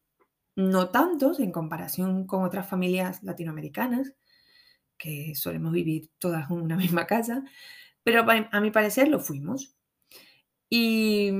no 0.57 0.91
tantos 0.91 1.41
en 1.41 1.53
comparación 1.53 2.27
con 2.27 2.45
otras 2.45 2.69
familias 2.69 3.23
latinoamericanas, 3.23 4.15
que 4.97 5.35
solemos 5.35 5.73
vivir 5.73 6.11
todas 6.19 6.51
en 6.51 6.61
una 6.61 6.77
misma 6.77 7.07
casa, 7.07 7.45
pero 8.03 8.25
a 8.29 8.61
mi 8.61 8.71
parecer 8.71 9.09
lo 9.09 9.21
fuimos. 9.21 9.77
Y, 10.69 11.31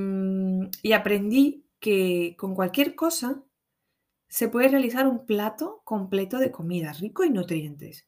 y 0.81 0.93
aprendí 0.93 1.65
que 1.79 2.35
con 2.37 2.55
cualquier 2.55 2.95
cosa 2.95 3.43
se 4.29 4.47
puede 4.47 4.69
realizar 4.69 5.07
un 5.07 5.25
plato 5.25 5.81
completo 5.83 6.39
de 6.39 6.51
comida 6.51 6.93
rico 6.93 7.23
y 7.23 7.29
nutrientes. 7.29 8.07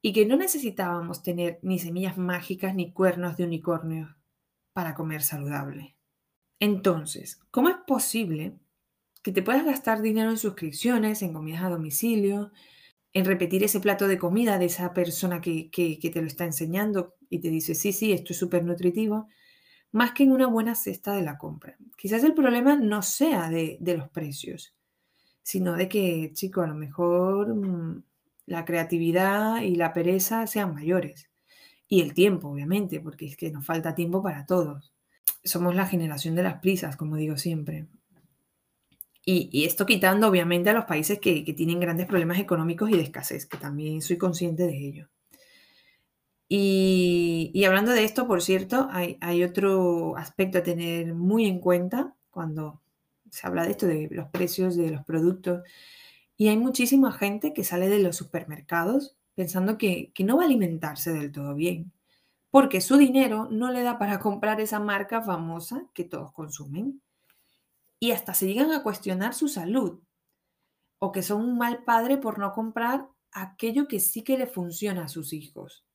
Y 0.00 0.12
que 0.12 0.26
no 0.26 0.36
necesitábamos 0.36 1.22
tener 1.22 1.60
ni 1.62 1.78
semillas 1.78 2.18
mágicas 2.18 2.74
ni 2.74 2.92
cuernos 2.92 3.36
de 3.36 3.44
unicornio 3.44 4.16
para 4.72 4.94
comer 4.94 5.22
saludable. 5.22 5.96
Entonces, 6.58 7.40
¿cómo 7.50 7.68
es 7.68 7.76
posible 7.86 8.58
que 9.22 9.32
te 9.32 9.42
puedas 9.42 9.64
gastar 9.64 10.02
dinero 10.02 10.30
en 10.30 10.38
suscripciones, 10.38 11.22
en 11.22 11.32
comidas 11.32 11.62
a 11.62 11.68
domicilio, 11.68 12.50
en 13.12 13.24
repetir 13.24 13.62
ese 13.62 13.80
plato 13.80 14.08
de 14.08 14.18
comida 14.18 14.58
de 14.58 14.66
esa 14.66 14.92
persona 14.94 15.40
que, 15.40 15.70
te 15.70 16.20
lo 16.20 16.26
está 16.26 16.44
enseñando 16.44 17.14
y 17.28 17.40
te 17.40 17.50
dice, 17.50 17.74
sí, 17.74 17.92
sí, 17.92 18.12
esto 18.12 18.32
es 18.32 18.38
súper 18.38 18.64
nutritivo, 18.64 19.28
más 19.90 20.12
que 20.12 20.22
en 20.22 20.32
una 20.32 20.46
buena 20.46 20.74
cesta 20.74 21.14
de 21.14 21.22
la 21.22 21.36
compra? 21.36 21.76
Quizás 21.96 22.24
el 22.24 22.34
problema 22.34 22.76
no 22.76 23.02
sea 23.02 23.50
de, 23.50 23.78
los 23.96 24.08
precios, 24.08 24.74
sino 25.42 25.74
de 25.74 25.88
que, 25.88 26.30
chico, 26.32 26.62
a 26.62 26.66
lo 26.66 26.74
mejor 26.74 27.54
mm, 27.54 28.02
la 28.46 28.64
creatividad 28.64 29.60
y 29.62 29.76
la 29.76 29.92
pereza 29.92 30.46
sean 30.46 30.74
mayores. 30.74 31.28
Y 31.88 32.00
el 32.00 32.14
tiempo, 32.14 32.48
obviamente, 32.48 33.00
porque 33.00 33.26
es 33.26 33.36
que 33.36 33.50
nos 33.50 33.66
falta 33.66 33.94
tiempo 33.94 34.22
para 34.22 34.46
todos 34.46 34.92
somos 35.44 35.74
la 35.74 35.86
generación 35.86 36.34
de 36.34 36.42
las 36.42 36.60
prisas, 36.60 36.96
como 36.96 37.16
digo 37.16 37.36
siempre. 37.36 37.86
Y, 39.24 39.64
esto 39.64 39.86
quitando 39.86 40.28
obviamente 40.28 40.70
a 40.70 40.72
los 40.72 40.84
países 40.84 41.20
que, 41.20 41.42
tienen 41.56 41.80
grandes 41.80 42.06
problemas 42.06 42.38
económicos 42.38 42.90
y 42.90 42.96
de 42.96 43.02
escasez, 43.02 43.46
que 43.46 43.56
también 43.56 44.02
soy 44.02 44.18
consciente 44.18 44.66
de 44.66 44.76
ello. 44.76 45.08
Y, 46.48 47.64
hablando 47.66 47.92
de 47.92 48.04
esto, 48.04 48.26
por 48.26 48.42
cierto, 48.42 48.88
hay, 48.90 49.18
hay, 49.20 49.42
otro 49.44 50.16
aspecto 50.16 50.58
a 50.58 50.62
tener 50.62 51.14
muy 51.14 51.46
en 51.46 51.60
cuenta 51.60 52.14
cuando 52.30 52.82
se 53.30 53.46
habla 53.46 53.64
de 53.64 53.70
esto, 53.70 53.86
de 53.86 54.08
los 54.10 54.28
precios 54.28 54.76
de 54.76 54.90
los 54.90 55.04
productos. 55.04 55.62
Y 56.36 56.48
hay 56.48 56.56
muchísima 56.58 57.12
gente 57.12 57.52
que 57.54 57.64
sale 57.64 57.88
de 57.88 58.00
los 58.00 58.16
supermercados 58.16 59.16
pensando 59.34 59.78
que, 59.78 60.12
que 60.14 60.24
no 60.24 60.36
va 60.36 60.42
a 60.42 60.46
alimentarse 60.46 61.12
del 61.12 61.32
todo 61.32 61.54
bien 61.54 61.92
porque 62.52 62.82
su 62.82 62.98
dinero 62.98 63.48
no 63.50 63.72
le 63.72 63.82
da 63.82 63.98
para 63.98 64.18
comprar 64.20 64.60
esa 64.60 64.78
marca 64.78 65.22
famosa 65.22 65.86
que 65.94 66.04
todos 66.04 66.32
consumen. 66.32 67.00
Y 68.02 68.10
hasta 68.10 68.34
se 68.34 68.46
llegan 68.46 68.72
a 68.72 68.82
cuestionar 68.82 69.32
su 69.32 69.46
salud, 69.46 70.00
o 70.98 71.12
que 71.12 71.22
son 71.22 71.42
un 71.42 71.56
mal 71.56 71.84
padre 71.84 72.16
por 72.16 72.38
no 72.40 72.52
comprar 72.52 73.08
aquello 73.30 73.86
que 73.86 74.00
sí 74.00 74.24
que 74.24 74.36
le 74.36 74.48
funciona 74.48 75.04
a 75.04 75.08
sus 75.08 75.32
hijos. 75.32 75.86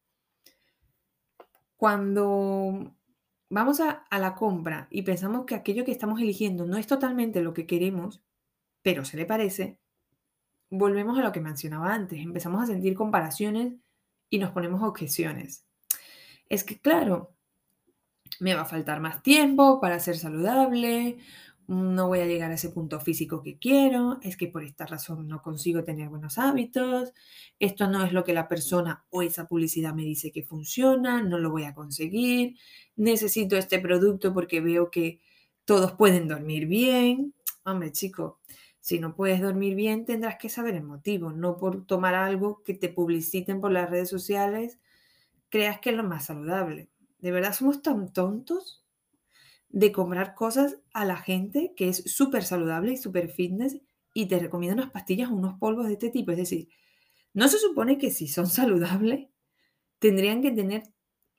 Cuando 1.76 2.96
vamos 3.50 3.82
a, 3.82 4.06
la 4.10 4.36
compra 4.36 4.88
y 4.90 5.02
pensamos 5.02 5.46
que 5.46 5.56
aquello 5.56 5.84
que 5.84 5.92
estamos 5.92 6.22
eligiendo 6.22 6.66
no 6.66 6.78
es 6.78 6.88
totalmente 6.88 7.42
lo 7.42 7.54
que 7.54 7.68
queremos, 7.68 8.24
pero 8.82 9.04
se 9.04 9.18
le 9.18 9.26
parece, 9.26 9.80
volvemos 10.70 11.20
a 11.20 11.22
lo 11.22 11.34
que 11.34 11.42
mencionaba 11.42 11.94
antes, 11.94 12.20
empezamos 12.20 12.64
a 12.64 12.68
sentir 12.68 12.96
comparaciones 12.96 13.74
y 14.30 14.40
nos 14.40 14.52
ponemos 14.52 14.82
objeciones 14.82 15.68
es 16.50 16.64
que, 16.64 16.80
claro, 16.80 17.34
me 18.40 18.54
va 18.54 18.62
a 18.62 18.66
faltar 18.66 19.00
más 19.00 19.24
tiempo 19.24 19.80
para 19.80 20.00
ser 20.00 20.18
saludable, 20.18 21.18
no 21.68 22.08
voy 22.08 22.20
a 22.22 22.26
llegar 22.26 22.50
a 22.52 22.56
ese 22.56 22.70
punto 22.70 23.00
físico 23.02 23.44
que 23.44 23.58
quiero, 23.60 24.20
es 24.22 24.38
que 24.38 24.48
por 24.48 24.64
esta 24.64 24.86
razón 24.86 25.28
no 25.28 25.42
consigo 25.42 25.84
tener 25.84 26.10
buenos 26.10 26.38
hábitos, 26.38 27.14
esto 27.60 27.88
no 27.88 28.06
es 28.06 28.14
lo 28.14 28.24
que 28.24 28.34
la 28.34 28.48
persona 28.48 29.06
o 29.10 29.22
esa 29.22 29.48
publicidad 29.48 29.94
me 29.94 30.04
dice 30.04 30.32
que 30.32 30.44
funciona, 30.44 31.22
no 31.22 31.38
lo 31.40 31.52
voy 31.52 31.66
a 31.66 31.74
conseguir, 31.74 32.56
necesito 32.96 33.58
este 33.58 33.80
producto 33.80 34.34
porque 34.34 34.62
veo 34.62 34.90
que 34.90 35.20
todos 35.66 35.92
pueden 35.94 36.28
dormir 36.30 36.68
bien. 36.68 37.34
Hombre, 37.66 37.92
chico, 37.92 38.40
si 38.80 39.00
no 39.00 39.16
puedes 39.16 39.42
dormir 39.42 39.76
bien 39.76 40.06
tendrás 40.06 40.38
que 40.38 40.48
saber 40.48 40.76
el 40.76 40.84
motivo, 40.84 41.34
no 41.34 41.58
por 41.58 41.86
tomar 41.86 42.16
algo 42.16 42.64
que 42.64 42.74
te 42.74 42.88
publiciten 42.88 43.60
por 43.60 43.72
las 43.74 43.90
redes 43.90 44.10
sociales 44.10 44.80
creas 45.50 45.80
que 45.80 45.90
es 45.90 45.98
lo 45.98 46.04
más 46.04 46.26
saludable. 46.26 46.90
De 47.20 47.32
verdad 47.32 47.54
somos 47.54 47.82
tan 47.82 48.14
tontos 48.14 48.87
de 49.78 49.92
comprar 49.92 50.34
cosas 50.34 50.80
a 50.92 51.06
la 51.06 51.18
gente 51.18 51.74
que 51.78 51.88
es 51.90 51.98
súper 52.08 52.44
saludable 52.44 52.94
y 52.94 52.98
súper 52.98 53.30
fitness 53.30 53.78
y 54.12 54.26
te 54.26 54.40
recomienda 54.40 54.82
unas 54.82 54.92
pastillas 54.92 55.30
o 55.30 55.36
unos 55.36 55.60
polvos 55.60 55.86
de 55.86 55.94
este 55.94 56.10
tipo. 56.10 56.32
Es 56.32 56.38
decir, 56.38 56.68
no 57.36 57.48
se 57.48 57.60
supone 57.60 58.00
que 58.00 58.10
si 58.10 58.28
son 58.28 58.48
saludables, 58.48 59.30
tendrían 60.00 60.42
que 60.42 60.50
tener 60.50 60.82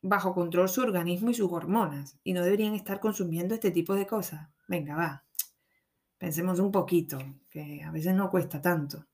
bajo 0.02 0.34
control 0.34 0.68
su 0.68 0.82
organismo 0.82 1.30
y 1.30 1.34
sus 1.34 1.50
hormonas 1.50 2.16
y 2.22 2.32
no 2.32 2.44
deberían 2.44 2.76
estar 2.76 3.00
consumiendo 3.00 3.56
este 3.56 3.72
tipo 3.72 3.96
de 3.96 4.06
cosas. 4.06 4.48
Venga, 4.68 4.94
va. 4.94 5.24
Pensemos 6.16 6.60
un 6.60 6.70
poquito, 6.70 7.18
que 7.50 7.82
a 7.82 7.90
veces 7.90 8.14
no 8.14 8.30
cuesta 8.30 8.62
tanto. 8.62 9.04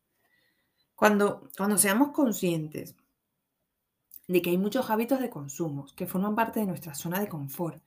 Cuando, 0.94 1.48
cuando 1.56 1.78
seamos 1.78 2.10
conscientes 2.10 2.94
de 4.28 4.42
que 4.42 4.50
hay 4.50 4.58
muchos 4.58 4.90
hábitos 4.90 5.18
de 5.20 5.30
consumo 5.30 5.86
que 5.96 6.06
forman 6.06 6.34
parte 6.34 6.60
de 6.60 6.66
nuestra 6.66 6.92
zona 6.94 7.20
de 7.20 7.28
confort. 7.28 7.82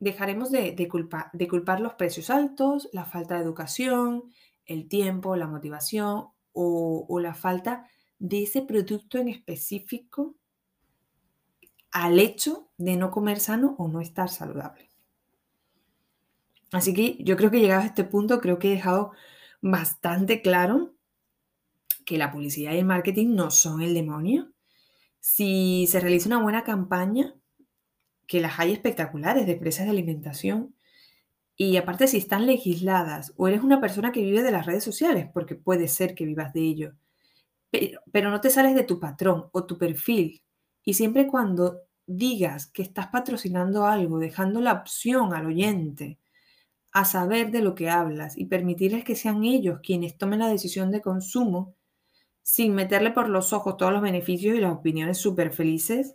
Dejaremos 0.00 0.50
de, 0.50 0.88
culpar 0.88 1.80
los 1.80 1.94
precios 1.94 2.30
altos, 2.30 2.88
la 2.92 3.04
falta 3.04 3.34
de 3.34 3.42
educación, 3.42 4.24
el 4.64 4.88
tiempo, 4.88 5.34
la 5.36 5.48
motivación 5.48 6.28
o, 6.52 7.20
la 7.20 7.34
falta 7.34 7.86
de 8.18 8.42
ese 8.42 8.62
producto 8.62 9.18
en 9.18 9.28
específico 9.28 10.36
al 11.90 12.18
hecho 12.18 12.70
de 12.76 12.96
no 12.96 13.10
comer 13.10 13.40
sano 13.40 13.74
o 13.78 13.88
no 13.88 14.00
estar 14.00 14.28
saludable. 14.28 14.88
Así 16.70 16.92
que 16.92 17.16
yo 17.24 17.36
creo 17.36 17.50
que 17.50 17.60
llegado 17.60 17.82
a 17.82 17.86
este 17.86 18.04
punto, 18.04 18.40
creo 18.40 18.58
que 18.58 18.68
he 18.68 18.74
dejado 18.74 19.12
bastante 19.60 20.42
claro 20.42 20.94
que 22.04 22.18
la 22.18 22.30
publicidad 22.30 22.72
y 22.72 22.78
el 22.78 22.84
marketing 22.84 23.34
no 23.34 23.50
son 23.50 23.80
el 23.80 23.94
demonio. 23.94 24.52
Si 25.20 25.86
se 25.88 26.00
realiza 26.00 26.28
una 26.28 26.42
buena 26.42 26.64
campaña, 26.64 27.34
que 28.28 28.40
las 28.40 28.60
hay 28.60 28.72
espectaculares 28.72 29.46
de 29.46 29.54
empresas 29.54 29.86
de 29.86 29.90
alimentación, 29.90 30.76
y 31.56 31.76
aparte 31.76 32.06
si 32.06 32.18
están 32.18 32.46
legisladas 32.46 33.34
o 33.36 33.48
eres 33.48 33.62
una 33.64 33.80
persona 33.80 34.12
que 34.12 34.22
vive 34.22 34.42
de 34.42 34.52
las 34.52 34.66
redes 34.66 34.84
sociales, 34.84 35.28
porque 35.34 35.56
puede 35.56 35.88
ser 35.88 36.14
que 36.14 36.24
vivas 36.24 36.52
de 36.52 36.60
ello, 36.60 36.92
pero, 37.70 38.00
pero 38.12 38.30
no 38.30 38.40
te 38.40 38.50
sales 38.50 38.76
de 38.76 38.84
tu 38.84 39.00
patrón 39.00 39.48
o 39.52 39.64
tu 39.66 39.76
perfil, 39.78 40.42
y 40.84 40.94
siempre 40.94 41.26
cuando 41.26 41.82
digas 42.06 42.66
que 42.66 42.82
estás 42.82 43.08
patrocinando 43.08 43.86
algo, 43.86 44.18
dejando 44.18 44.60
la 44.60 44.72
opción 44.74 45.34
al 45.34 45.46
oyente 45.46 46.18
a 46.92 47.04
saber 47.04 47.50
de 47.50 47.60
lo 47.60 47.74
que 47.74 47.90
hablas 47.90 48.36
y 48.38 48.46
permitirles 48.46 49.04
que 49.04 49.16
sean 49.16 49.44
ellos 49.44 49.80
quienes 49.82 50.16
tomen 50.16 50.38
la 50.40 50.48
decisión 50.48 50.90
de 50.90 51.02
consumo 51.02 51.74
sin 52.42 52.74
meterle 52.74 53.10
por 53.10 53.28
los 53.28 53.52
ojos 53.52 53.76
todos 53.76 53.92
los 53.92 54.00
beneficios 54.00 54.56
y 54.56 54.60
las 54.60 54.72
opiniones 54.72 55.18
súper 55.18 55.52
felices 55.52 56.14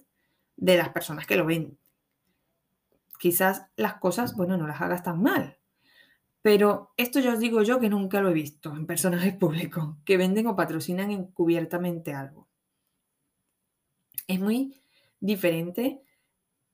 de 0.57 0.77
las 0.77 0.89
personas 0.89 1.27
que 1.27 1.35
lo 1.35 1.45
ven. 1.45 1.77
Quizás 3.23 3.67
las 3.77 3.99
cosas, 3.99 4.35
bueno, 4.35 4.57
no 4.57 4.67
las 4.67 4.81
hagas 4.81 5.01
tan 5.01 5.23
mal. 5.23 5.57
Pero 6.41 6.91
esto 6.97 7.21
yo 7.21 7.31
os 7.31 7.39
digo 7.39 7.63
yo 7.63 7.79
que 7.79 7.89
nunca 7.89 8.19
lo 8.19 8.29
he 8.29 8.33
visto 8.33 8.75
en 8.75 8.85
personajes 8.85 9.33
públicos 9.33 9.95
que 10.03 10.17
venden 10.17 10.47
o 10.47 10.57
patrocinan 10.57 11.09
encubiertamente 11.09 12.13
algo. 12.13 12.49
Es 14.27 14.41
muy 14.41 14.75
diferente 15.21 16.01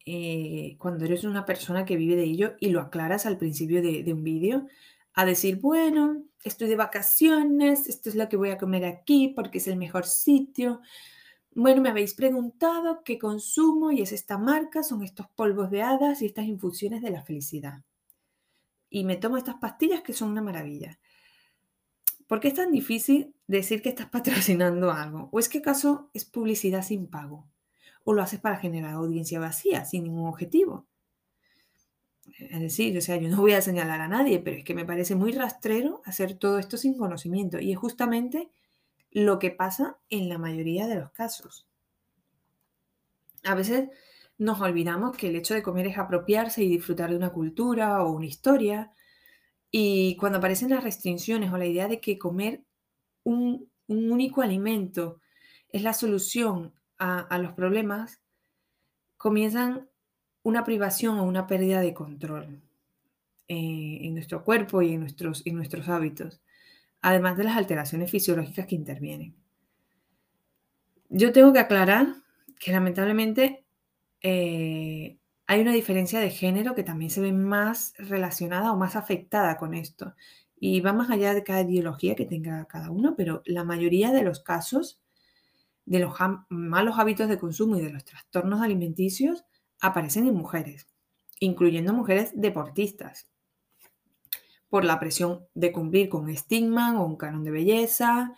eh, 0.07 0.75
cuando 0.79 1.05
eres 1.05 1.23
una 1.23 1.45
persona 1.45 1.85
que 1.85 1.97
vive 1.97 2.15
de 2.15 2.23
ello 2.23 2.55
y 2.59 2.71
lo 2.71 2.81
aclaras 2.81 3.27
al 3.27 3.37
principio 3.37 3.83
de 3.83 4.11
un 4.11 4.23
vídeo, 4.23 4.65
a 5.13 5.25
decir, 5.25 5.57
bueno, 5.57 6.23
estoy 6.43 6.67
de 6.67 6.77
vacaciones, 6.77 7.87
esto 7.87 8.09
es 8.09 8.15
lo 8.15 8.27
que 8.27 8.37
voy 8.37 8.49
a 8.49 8.57
comer 8.57 8.85
aquí 8.85 9.33
porque 9.35 9.59
es 9.59 9.67
el 9.67 9.75
mejor 9.75 10.07
sitio. 10.07 10.81
Bueno, 11.51 11.81
me 11.81 11.89
habéis 11.89 12.13
preguntado 12.13 13.03
qué 13.03 13.17
consumo 13.17 13.91
y 13.91 14.01
es 14.01 14.11
esta 14.11 14.37
marca, 14.37 14.83
son 14.83 15.03
estos 15.03 15.27
polvos 15.29 15.71
de 15.71 15.81
hadas 15.81 16.21
y 16.21 16.27
estas 16.27 16.45
infusiones 16.45 17.01
de 17.01 17.09
la 17.09 17.23
felicidad. 17.23 17.83
Y 18.89 19.03
me 19.03 19.17
tomo 19.17 19.37
estas 19.37 19.55
pastillas 19.55 20.01
que 20.01 20.13
son 20.13 20.29
una 20.29 20.41
maravilla. 20.41 20.99
¿Por 22.27 22.39
qué 22.39 22.49
es 22.49 22.53
tan 22.53 22.71
difícil 22.71 23.35
decir 23.47 23.81
que 23.81 23.89
estás 23.89 24.09
patrocinando 24.11 24.91
algo? 24.91 25.29
¿O 25.31 25.39
es 25.39 25.49
que 25.49 25.59
acaso 25.59 26.09
es 26.13 26.25
publicidad 26.25 26.83
sin 26.83 27.07
pago? 27.07 27.47
o 28.09 28.13
lo 28.13 28.23
haces 28.23 28.39
para 28.39 28.57
generar 28.57 28.93
audiencia 28.93 29.39
vacía, 29.39 29.85
sin 29.85 30.03
ningún 30.03 30.27
objetivo. 30.27 30.87
Es 32.37 32.59
decir, 32.59 32.97
o 32.97 33.01
sea, 33.01 33.17
yo 33.17 33.29
no 33.29 33.37
voy 33.37 33.53
a 33.53 33.61
señalar 33.61 34.01
a 34.01 34.07
nadie, 34.07 34.39
pero 34.39 34.57
es 34.57 34.63
que 34.63 34.73
me 34.73 34.83
parece 34.83 35.13
muy 35.15 35.31
rastrero 35.31 36.01
hacer 36.05 36.33
todo 36.33 36.57
esto 36.57 36.75
sin 36.77 36.97
conocimiento. 36.97 37.59
Y 37.59 37.71
es 37.71 37.77
justamente 37.77 38.49
lo 39.11 39.39
que 39.39 39.51
pasa 39.51 39.97
en 40.09 40.29
la 40.29 40.37
mayoría 40.37 40.87
de 40.87 40.95
los 40.95 41.11
casos. 41.11 41.67
A 43.43 43.55
veces 43.55 43.89
nos 44.37 44.61
olvidamos 44.61 45.15
que 45.17 45.27
el 45.27 45.35
hecho 45.35 45.53
de 45.53 45.63
comer 45.63 45.87
es 45.87 45.97
apropiarse 45.97 46.63
y 46.63 46.69
disfrutar 46.69 47.09
de 47.09 47.17
una 47.17 47.31
cultura 47.31 48.03
o 48.03 48.11
una 48.11 48.25
historia. 48.25 48.91
Y 49.71 50.15
cuando 50.17 50.37
aparecen 50.37 50.69
las 50.69 50.83
restricciones 50.83 51.51
o 51.51 51.57
la 51.57 51.65
idea 51.65 51.87
de 51.87 51.99
que 51.99 52.17
comer 52.17 52.63
un, 53.23 53.69
único 53.87 54.41
alimento 54.41 55.19
es 55.69 55.81
la 55.81 55.93
solución 55.93 56.73
a, 56.99 57.37
los 57.39 57.53
problemas, 57.53 58.21
comienzan 59.17 59.89
una 60.43 60.63
privación 60.63 61.17
o 61.17 61.23
una 61.23 61.47
pérdida 61.47 61.81
de 61.81 61.93
control 61.93 62.61
eh, 63.47 63.99
en 64.01 64.13
nuestro 64.13 64.43
cuerpo 64.43 64.81
y 64.81 64.93
en 64.93 65.01
nuestros 65.55 65.89
hábitos, 65.89 66.39
además 67.01 67.37
de 67.37 67.45
las 67.45 67.57
alteraciones 67.57 68.11
fisiológicas 68.11 68.67
que 68.67 68.75
intervienen. 68.75 69.35
Yo 71.09 71.31
tengo 71.31 71.51
que 71.53 71.59
aclarar 71.59 72.15
que 72.59 72.71
lamentablemente 72.71 73.65
eh, 74.21 75.17
hay 75.47 75.61
una 75.61 75.73
diferencia 75.73 76.19
de 76.19 76.29
género 76.29 76.75
que 76.75 76.83
también 76.83 77.09
se 77.09 77.21
ve 77.21 77.31
más 77.31 77.93
relacionada 77.97 78.71
o 78.71 78.77
más 78.77 78.95
afectada 78.95 79.57
con 79.57 79.73
esto. 79.73 80.13
Y 80.59 80.81
va 80.81 80.93
más 80.93 81.09
allá 81.09 81.33
de 81.33 81.43
cada 81.43 81.61
ideología 81.61 82.15
que 82.15 82.25
tenga 82.25 82.65
cada 82.65 82.91
uno, 82.91 83.15
pero 83.15 83.41
la 83.45 83.63
mayoría 83.63 84.11
de 84.11 84.23
los 84.23 84.41
casos 84.41 85.01
de 85.85 85.99
los 85.99 86.13
malos 86.49 86.99
hábitos 86.99 87.29
de 87.29 87.39
consumo 87.39 87.77
y 87.77 87.81
de 87.81 87.89
los 87.89 88.05
trastornos 88.05 88.61
alimenticios 88.61 89.43
aparecen 89.81 90.27
en 90.27 90.35
mujeres, 90.35 90.87
incluyendo 91.39 91.93
mujeres 91.93 92.31
deportistas, 92.35 93.27
por 94.69 94.85
la 94.85 94.99
presión 94.99 95.47
de 95.53 95.71
cumplir 95.71 96.09
con 96.09 96.29
estigma 96.29 97.01
o 97.01 97.05
un 97.05 97.17
canon 97.17 97.43
de 97.43 97.51
belleza, 97.51 98.33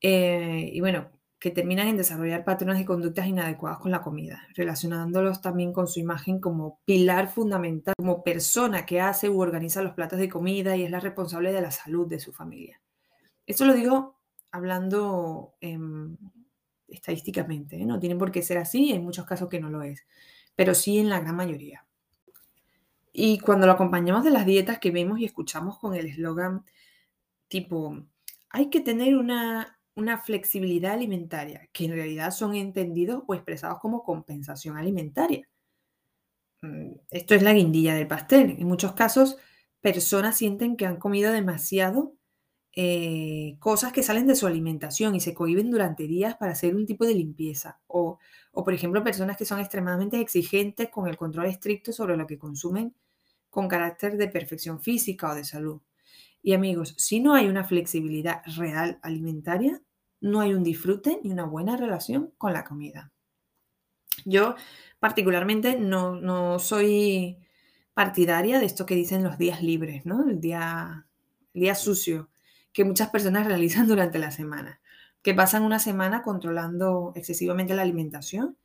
eh, 0.00 0.70
y 0.72 0.80
bueno, 0.80 1.10
que 1.38 1.50
terminan 1.50 1.88
en 1.88 1.96
desarrollar 1.96 2.44
patrones 2.44 2.78
de 2.78 2.84
conductas 2.84 3.26
inadecuadas 3.26 3.78
con 3.78 3.90
la 3.90 4.02
comida, 4.02 4.46
relacionándolos 4.54 5.40
también 5.40 5.72
con 5.72 5.86
su 5.88 6.00
imagen 6.00 6.40
como 6.40 6.80
pilar 6.84 7.28
fundamental, 7.28 7.94
como 7.96 8.24
persona 8.24 8.86
que 8.86 9.00
hace 9.00 9.28
u 9.28 9.40
organiza 9.40 9.82
los 9.82 9.92
platos 9.92 10.18
de 10.18 10.28
comida 10.28 10.76
y 10.76 10.84
es 10.84 10.90
la 10.90 11.00
responsable 11.00 11.52
de 11.52 11.60
la 11.60 11.70
salud 11.70 12.06
de 12.08 12.18
su 12.18 12.32
familia. 12.32 12.80
Esto 13.46 13.66
lo 13.66 13.74
digo 13.74 14.18
hablando 14.50 15.54
estadísticamente. 16.88 17.76
¿eh? 17.76 17.84
No 17.84 17.98
tiene 17.98 18.16
por 18.16 18.30
qué 18.30 18.42
ser 18.42 18.58
así, 18.58 18.92
hay 18.92 19.00
muchos 19.00 19.26
casos 19.26 19.48
que 19.48 19.60
no 19.60 19.68
lo 19.68 19.82
es, 19.82 20.06
pero 20.54 20.74
sí 20.74 20.98
en 20.98 21.08
la 21.08 21.20
gran 21.20 21.36
mayoría. 21.36 21.83
Y 23.16 23.38
cuando 23.38 23.66
lo 23.66 23.72
acompañamos 23.72 24.24
de 24.24 24.32
las 24.32 24.44
dietas 24.44 24.80
que 24.80 24.90
vemos 24.90 25.20
y 25.20 25.24
escuchamos 25.24 25.78
con 25.78 25.94
el 25.94 26.06
eslogan 26.06 26.64
tipo, 27.46 27.96
hay 28.50 28.70
que 28.70 28.80
tener 28.80 29.16
una, 29.16 29.78
una 29.94 30.18
flexibilidad 30.18 30.94
alimentaria, 30.94 31.68
que 31.72 31.84
en 31.84 31.92
realidad 31.92 32.32
son 32.32 32.56
entendidos 32.56 33.22
o 33.28 33.34
expresados 33.34 33.78
como 33.78 34.02
compensación 34.02 34.76
alimentaria. 34.76 35.48
Mm, 36.62 36.94
esto 37.10 37.36
es 37.36 37.42
la 37.44 37.52
guindilla 37.52 37.94
del 37.94 38.08
pastel. 38.08 38.56
En 38.58 38.66
muchos 38.66 38.94
casos, 38.94 39.36
personas 39.80 40.36
sienten 40.36 40.76
que 40.76 40.86
han 40.86 40.96
comido 40.96 41.32
demasiado 41.32 42.14
eh, 42.74 43.56
cosas 43.60 43.92
que 43.92 44.02
salen 44.02 44.26
de 44.26 44.34
su 44.34 44.48
alimentación 44.48 45.14
y 45.14 45.20
se 45.20 45.34
cohiben 45.34 45.70
durante 45.70 46.08
días 46.08 46.36
para 46.36 46.50
hacer 46.50 46.74
un 46.74 46.84
tipo 46.84 47.06
de 47.06 47.14
limpieza. 47.14 47.78
O, 47.86 48.18
o, 48.50 48.64
por 48.64 48.74
ejemplo, 48.74 49.04
personas 49.04 49.36
que 49.36 49.44
son 49.44 49.60
extremadamente 49.60 50.20
exigentes 50.20 50.88
con 50.90 51.06
el 51.06 51.16
control 51.16 51.46
estricto 51.46 51.92
sobre 51.92 52.16
lo 52.16 52.26
que 52.26 52.38
consumen 52.38 52.92
con 53.54 53.68
carácter 53.68 54.16
de 54.16 54.26
perfección 54.26 54.80
física 54.80 55.30
o 55.30 55.34
de 55.36 55.44
salud. 55.44 55.80
Y 56.42 56.54
amigos, 56.54 56.94
si 56.98 57.20
no 57.20 57.34
hay 57.34 57.46
una 57.46 57.62
flexibilidad 57.62 58.42
real 58.56 58.98
alimentaria, 59.02 59.80
no 60.20 60.40
hay 60.40 60.54
un 60.54 60.64
disfrute 60.64 61.20
ni 61.22 61.30
una 61.30 61.44
buena 61.44 61.76
relación 61.76 62.32
con 62.36 62.52
la 62.52 62.64
comida. 62.64 63.12
Yo 64.24 64.56
particularmente 64.98 65.78
no, 65.78 66.16
no 66.16 66.58
soy 66.58 67.38
partidaria 67.94 68.58
de 68.58 68.66
esto 68.66 68.86
que 68.86 68.96
dicen 68.96 69.22
los 69.22 69.38
días 69.38 69.62
libres, 69.62 70.04
¿no? 70.04 70.28
El 70.28 70.40
día, 70.40 71.06
el 71.54 71.60
día 71.60 71.74
sucio 71.76 72.30
que 72.72 72.84
muchas 72.84 73.10
personas 73.10 73.46
realizan 73.52 73.86
durante 73.86 74.18
la 74.18 74.32
semana, 74.32 74.80
que 75.22 75.32
pasan 75.32 75.62
una 75.62 75.78
semana 75.78 76.22
controlando 76.22 77.12
excesivamente 77.14 77.74
la 77.74 77.82
alimentación 77.82 78.58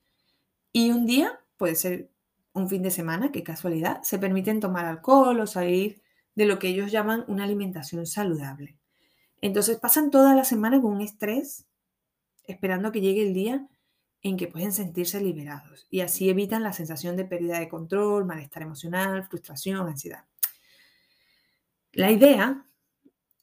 y 0.74 0.90
un 0.90 1.06
día, 1.06 1.40
puede 1.58 1.76
ser 1.76 2.10
un 2.54 2.70
fin 2.70 2.82
de 2.82 2.92
semana, 2.92 3.32
qué 3.32 3.44
casualidad, 3.44 4.02
se 4.04 4.20
permiten 4.20 4.60
tomar 4.60 4.86
alcohol 4.86 5.40
o 5.40 5.48
salir 5.48 6.02
de 6.36 6.46
lo 6.46 6.60
que 6.60 6.70
ellos 6.70 6.92
llaman 6.92 7.26
una 7.28 7.44
alimentación 7.44 8.06
saludable. 8.06 8.78
Entonces 9.42 9.78
pasan 9.78 10.12
toda 10.12 10.36
la 10.36 10.44
semana 10.44 10.82
con 10.82 10.94
un 10.94 11.02
estrés, 11.02 11.66
esperando 12.46 12.92
que 12.92 13.02
llegue 13.02 13.28
el 13.28 13.34
día 13.34 13.68
en 14.22 14.38
que 14.38 14.48
pueden 14.48 14.74
sentirse 14.74 15.22
liberados 15.22 15.88
y 15.90 16.02
así 16.02 16.30
evitan 16.30 16.64
la 16.64 16.74
sensación 16.74 17.16
de 17.16 17.26
pérdida 17.26 17.60
de 17.60 17.70
control, 17.70 18.26
malestar 18.26 18.64
emocional, 18.64 19.24
frustración, 19.24 19.88
ansiedad. 19.88 20.26
La 21.94 22.12
idea 22.12 22.66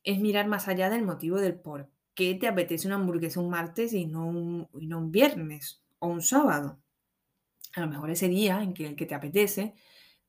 es 0.04 0.20
mirar 0.20 0.46
más 0.46 0.68
allá 0.68 0.90
del 0.90 1.02
motivo 1.02 1.38
del 1.38 1.54
por 1.54 1.90
qué 2.14 2.34
te 2.34 2.48
apetece 2.48 2.86
una 2.86 2.96
hamburguesa 2.96 3.40
un 3.40 3.50
martes 3.50 3.92
y 3.92 4.06
no 4.06 4.26
un, 4.26 4.68
no 4.72 4.98
un 4.98 5.10
viernes 5.10 5.82
o 5.98 6.08
un 6.08 6.22
sábado. 6.22 6.78
A 7.76 7.80
lo 7.80 7.88
mejor 7.88 8.10
ese 8.10 8.28
día 8.28 8.62
en 8.62 8.74
que 8.74 8.86
el 8.86 8.96
que 8.96 9.06
te 9.06 9.14
apetece, 9.14 9.74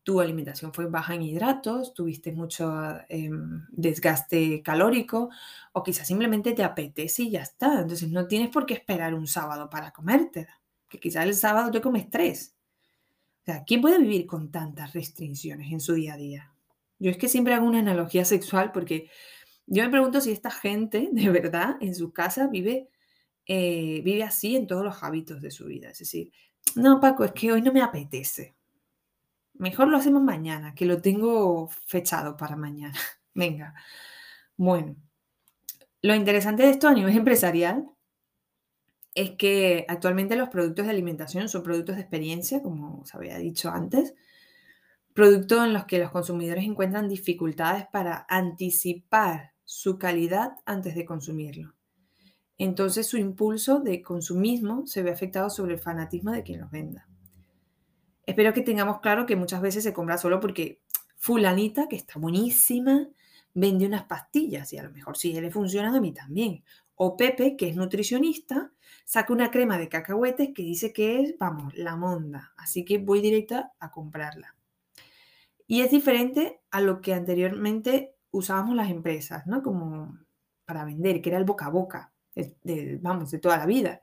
tu 0.03 0.21
alimentación 0.21 0.73
fue 0.73 0.86
baja 0.86 1.15
en 1.15 1.21
hidratos, 1.21 1.93
tuviste 1.93 2.31
mucho 2.31 2.71
em, 3.10 3.65
desgaste 3.71 4.62
calórico 4.62 5.29
o 5.73 5.83
quizás 5.83 6.07
simplemente 6.07 6.53
te 6.53 6.63
apetece 6.63 7.23
y 7.23 7.31
ya 7.31 7.41
está. 7.41 7.81
Entonces 7.81 8.10
no 8.10 8.27
tienes 8.27 8.49
por 8.49 8.65
qué 8.65 8.73
esperar 8.73 9.13
un 9.13 9.27
sábado 9.27 9.69
para 9.69 9.91
comértela, 9.91 10.62
que 10.88 10.99
quizás 10.99 11.25
el 11.25 11.36
sábado 11.36 11.71
te 11.71 11.81
comes 11.81 12.10
tres. 12.10 12.55
O 13.41 13.45
sea, 13.45 13.63
¿quién 13.65 13.81
puede 13.81 13.99
vivir 13.99 14.25
con 14.25 14.51
tantas 14.51 14.93
restricciones 14.93 15.71
en 15.71 15.79
su 15.79 15.93
día 15.93 16.13
a 16.13 16.17
día? 16.17 16.53
Yo 16.99 17.12
es 17.12 17.17
que 17.17 17.29
siempre 17.29 17.53
hago 17.53 17.65
una 17.65 17.79
analogía 17.79 18.25
sexual 18.25 18.71
porque 18.71 19.10
yo 19.65 19.83
me 19.83 19.89
pregunto 19.89 20.21
si 20.21 20.31
esta 20.31 20.51
gente 20.51 21.10
de 21.12 21.29
verdad 21.29 21.75
en 21.81 21.93
su 21.95 22.12
casa 22.13 22.47
vive, 22.47 22.89
eh, 23.45 24.01
vive 24.03 24.23
así 24.23 24.55
en 24.55 24.67
todos 24.67 24.86
los 24.86 25.03
hábitos 25.03 25.41
de 25.41 25.51
su 25.51 25.65
vida. 25.65 25.89
Es 25.89 25.99
decir, 25.99 26.31
no, 26.75 26.99
Paco, 26.99 27.23
es 27.23 27.32
que 27.32 27.51
hoy 27.51 27.62
no 27.62 27.71
me 27.71 27.82
apetece. 27.82 28.56
Mejor 29.53 29.88
lo 29.88 29.97
hacemos 29.97 30.21
mañana, 30.21 30.75
que 30.75 30.86
lo 30.86 31.01
tengo 31.01 31.67
fechado 31.88 32.38
para 32.38 32.56
mañana. 32.56 32.97
Venga. 33.34 33.73
Bueno, 34.56 34.95
lo 36.01 36.15
interesante 36.15 36.63
de 36.63 36.69
esto 36.71 36.88
a 36.88 36.93
nivel 36.93 37.15
empresarial 37.17 37.89
es 39.15 39.32
que 39.32 39.86
actualmente 39.88 40.36
los 40.36 40.49
productos 40.49 40.86
de 40.86 40.91
alimentación 40.91 41.49
son 41.49 41.63
productos 41.63 41.95
de 41.95 42.03
experiencia, 42.03 42.62
como 42.62 42.99
os 43.01 43.15
había 43.15 43.38
dicho 43.38 43.69
antes, 43.71 44.13
productos 45.13 45.65
en 45.65 45.73
los 45.73 45.86
que 45.86 45.97
los 45.97 46.12
consumidores 46.12 46.65
encuentran 46.65 47.10
dificultades 47.10 47.88
para 47.91 48.27
anticipar 48.30 49.53
su 49.63 49.97
calidad 49.97 50.51
antes 50.65 50.93
de 50.93 51.06
consumirlo. 51.06 51.76
Entonces 52.57 53.07
su 53.07 53.17
impulso 53.17 53.79
de 53.79 54.01
consumismo 54.01 54.87
se 54.87 55.03
ve 55.03 55.11
afectado 55.11 55.49
sobre 55.49 55.75
el 55.75 55.79
fanatismo 55.79 56.31
de 56.31 56.43
quien 56.43 56.61
los 56.61 56.71
venda. 56.71 57.07
Espero 58.25 58.53
que 58.53 58.61
tengamos 58.61 58.99
claro 58.99 59.25
que 59.25 59.35
muchas 59.35 59.61
veces 59.61 59.83
se 59.83 59.93
compra 59.93 60.17
solo 60.17 60.39
porque 60.39 60.81
fulanita, 61.15 61.87
que 61.87 61.95
está 61.95 62.19
buenísima, 62.19 63.07
vende 63.53 63.85
unas 63.85 64.03
pastillas 64.03 64.73
y 64.73 64.77
a 64.77 64.83
lo 64.83 64.91
mejor 64.91 65.17
si 65.17 65.33
le 65.39 65.51
funcionan 65.51 65.95
a 65.95 66.01
mí 66.01 66.13
también. 66.13 66.63
O 66.95 67.15
Pepe, 67.15 67.55
que 67.55 67.69
es 67.69 67.75
nutricionista, 67.75 68.71
saca 69.05 69.31
una 69.31 69.51
crema 69.51 69.77
de 69.77 69.87
cacahuetes 69.87 70.49
que 70.53 70.63
dice 70.63 70.91
que 70.91 71.21
es, 71.21 71.37
vamos, 71.37 71.73
la 71.75 71.95
monda. 71.95 72.53
Así 72.57 72.83
que 72.83 72.97
voy 72.97 73.21
directa 73.21 73.71
a 73.79 73.91
comprarla. 73.91 74.55
Y 75.67 75.81
es 75.81 75.91
diferente 75.91 76.61
a 76.71 76.81
lo 76.81 77.01
que 77.01 77.13
anteriormente 77.13 78.15
usábamos 78.31 78.75
las 78.75 78.89
empresas, 78.89 79.45
¿no? 79.47 79.61
Como 79.61 80.17
para 80.65 80.85
vender, 80.85 81.21
que 81.21 81.29
era 81.29 81.37
el 81.37 81.45
boca 81.45 81.67
a 81.67 81.69
boca, 81.69 82.13
vamos, 83.02 83.32
de 83.32 83.39
toda 83.39 83.58
la 83.58 83.65
vida. 83.65 84.02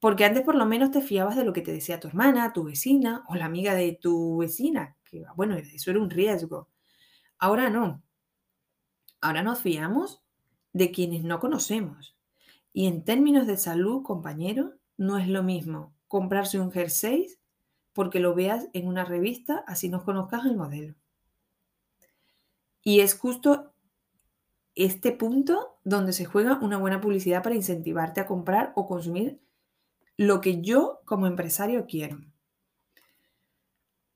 Porque 0.00 0.24
antes 0.24 0.42
por 0.42 0.54
lo 0.54 0.64
menos 0.66 0.90
te 0.90 1.00
fiabas 1.00 1.36
de 1.36 1.44
lo 1.44 1.52
que 1.52 1.60
te 1.60 1.72
decía 1.72 2.00
tu 2.00 2.08
hermana, 2.08 2.52
tu 2.52 2.64
vecina 2.64 3.24
o 3.28 3.34
la 3.34 3.46
amiga 3.46 3.74
de 3.74 3.98
tu 4.00 4.38
vecina, 4.38 4.96
que 5.04 5.24
bueno, 5.34 5.56
eso 5.56 5.90
era 5.90 6.00
un 6.00 6.10
riesgo. 6.10 6.68
Ahora 7.38 7.70
no. 7.70 8.02
Ahora 9.20 9.42
nos 9.42 9.60
fiamos 9.60 10.22
de 10.72 10.92
quienes 10.92 11.24
no 11.24 11.40
conocemos. 11.40 12.16
Y 12.72 12.86
en 12.86 13.04
términos 13.04 13.46
de 13.46 13.56
salud, 13.56 14.02
compañero, 14.02 14.74
no 14.96 15.18
es 15.18 15.28
lo 15.28 15.42
mismo 15.42 15.92
comprarse 16.08 16.58
un 16.58 16.72
jersey 16.72 17.26
porque 17.92 18.20
lo 18.20 18.34
veas 18.34 18.68
en 18.72 18.88
una 18.88 19.04
revista, 19.04 19.64
así 19.66 19.88
nos 19.88 20.04
conozcas 20.04 20.44
el 20.44 20.56
modelo. 20.56 20.94
Y 22.82 23.00
es 23.00 23.18
justo 23.18 23.74
este 24.78 25.10
punto 25.10 25.76
donde 25.82 26.12
se 26.12 26.24
juega 26.24 26.60
una 26.62 26.78
buena 26.78 27.00
publicidad 27.00 27.42
para 27.42 27.56
incentivarte 27.56 28.20
a 28.20 28.26
comprar 28.26 28.72
o 28.76 28.86
consumir 28.86 29.40
lo 30.16 30.40
que 30.40 30.62
yo 30.62 31.00
como 31.04 31.26
empresario 31.26 31.84
quiero. 31.86 32.20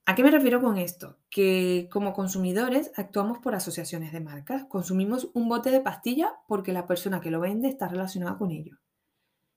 ¿A 0.07 0.15
qué 0.15 0.23
me 0.23 0.31
refiero 0.31 0.61
con 0.61 0.79
esto? 0.79 1.19
Que 1.31 1.89
como 1.91 2.13
consumidores 2.13 2.93
actuamos 2.97 3.39
por 3.39 3.57
asociaciones 3.57 4.13
de 4.13 4.21
marcas. 4.21 4.65
Consumimos 4.67 5.31
un 5.35 5.49
bote 5.49 5.71
de 5.71 5.81
pastilla 5.81 6.35
porque 6.47 6.73
la 6.73 6.87
persona 6.87 7.21
que 7.21 7.33
lo 7.33 7.41
vende 7.41 7.69
está 7.69 7.89
relacionada 7.89 8.39
con 8.39 8.53
ello, 8.53 8.79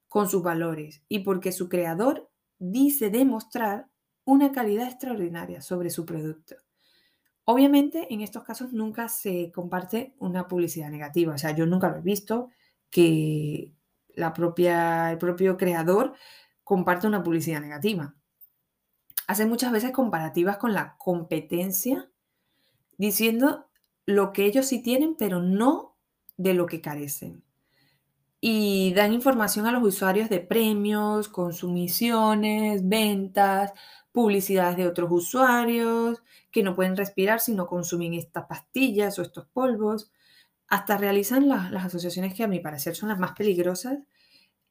con 0.07 0.27
sus 0.27 0.41
valores 0.41 1.03
y 1.07 1.19
porque 1.19 1.51
su 1.51 1.69
creador 1.69 2.29
dice 2.57 3.11
demostrar 3.11 3.89
una 4.23 4.51
calidad 4.51 4.87
extraordinaria 4.87 5.61
sobre 5.61 5.91
su 5.91 6.03
producto. 6.03 6.55
Obviamente, 7.45 8.11
en 8.11 8.21
estos 8.21 8.43
casos 8.43 8.73
nunca 8.73 9.07
se 9.07 9.51
comparte 9.51 10.15
una 10.19 10.47
publicidad 10.47 10.89
negativa. 10.89 11.35
O 11.35 11.37
sea, 11.37 11.51
yo 11.51 11.65
nunca 11.65 11.89
lo 11.89 11.97
he 11.97 12.01
visto 12.01 12.49
que 12.89 13.71
el 14.15 14.31
propio 15.19 15.57
creador 15.57 16.13
comparte 16.63 17.05
una 17.05 17.21
publicidad 17.21 17.61
negativa. 17.61 18.15
Hace 19.27 19.45
muchas 19.45 19.71
veces 19.71 19.91
comparativas 19.91 20.57
con 20.57 20.73
la 20.73 20.95
competencia, 20.97 22.09
diciendo 22.97 23.67
lo 24.05 24.33
que 24.33 24.45
ellos 24.45 24.65
sí 24.65 24.81
tienen, 24.81 25.15
pero 25.15 25.39
no 25.41 25.95
de 26.37 26.53
lo 26.53 26.65
que 26.65 26.81
carecen. 26.81 27.43
Y 28.41 28.93
dan 28.93 29.13
información 29.13 29.65
a 29.65 29.71
los 29.71 29.83
usuarios 29.83 30.29
de 30.29 30.39
premios, 30.39 31.27
consumiciones, 31.27 32.87
ventas, 32.87 33.73
publicidades 34.15 34.77
de 34.77 34.87
otros 34.87 35.11
usuarios 35.11 36.23
que 36.49 36.63
no 36.63 36.73
pueden 36.73 36.95
respirar 36.95 37.41
si 37.41 37.53
no 37.53 37.67
consumen 37.67 38.13
estas 38.13 38.45
pastillas 38.45 39.19
o 39.19 39.21
estos 39.21 39.45
polvos. 39.47 40.09
Hasta 40.69 40.97
realizan 40.97 41.49
las, 41.49 41.73
asociaciones 41.73 42.33
que 42.33 42.45
a 42.45 42.47
mi 42.47 42.61
parecer 42.61 42.95
son 42.95 43.09
las 43.09 43.19
más 43.19 43.33
peligrosas 43.33 43.99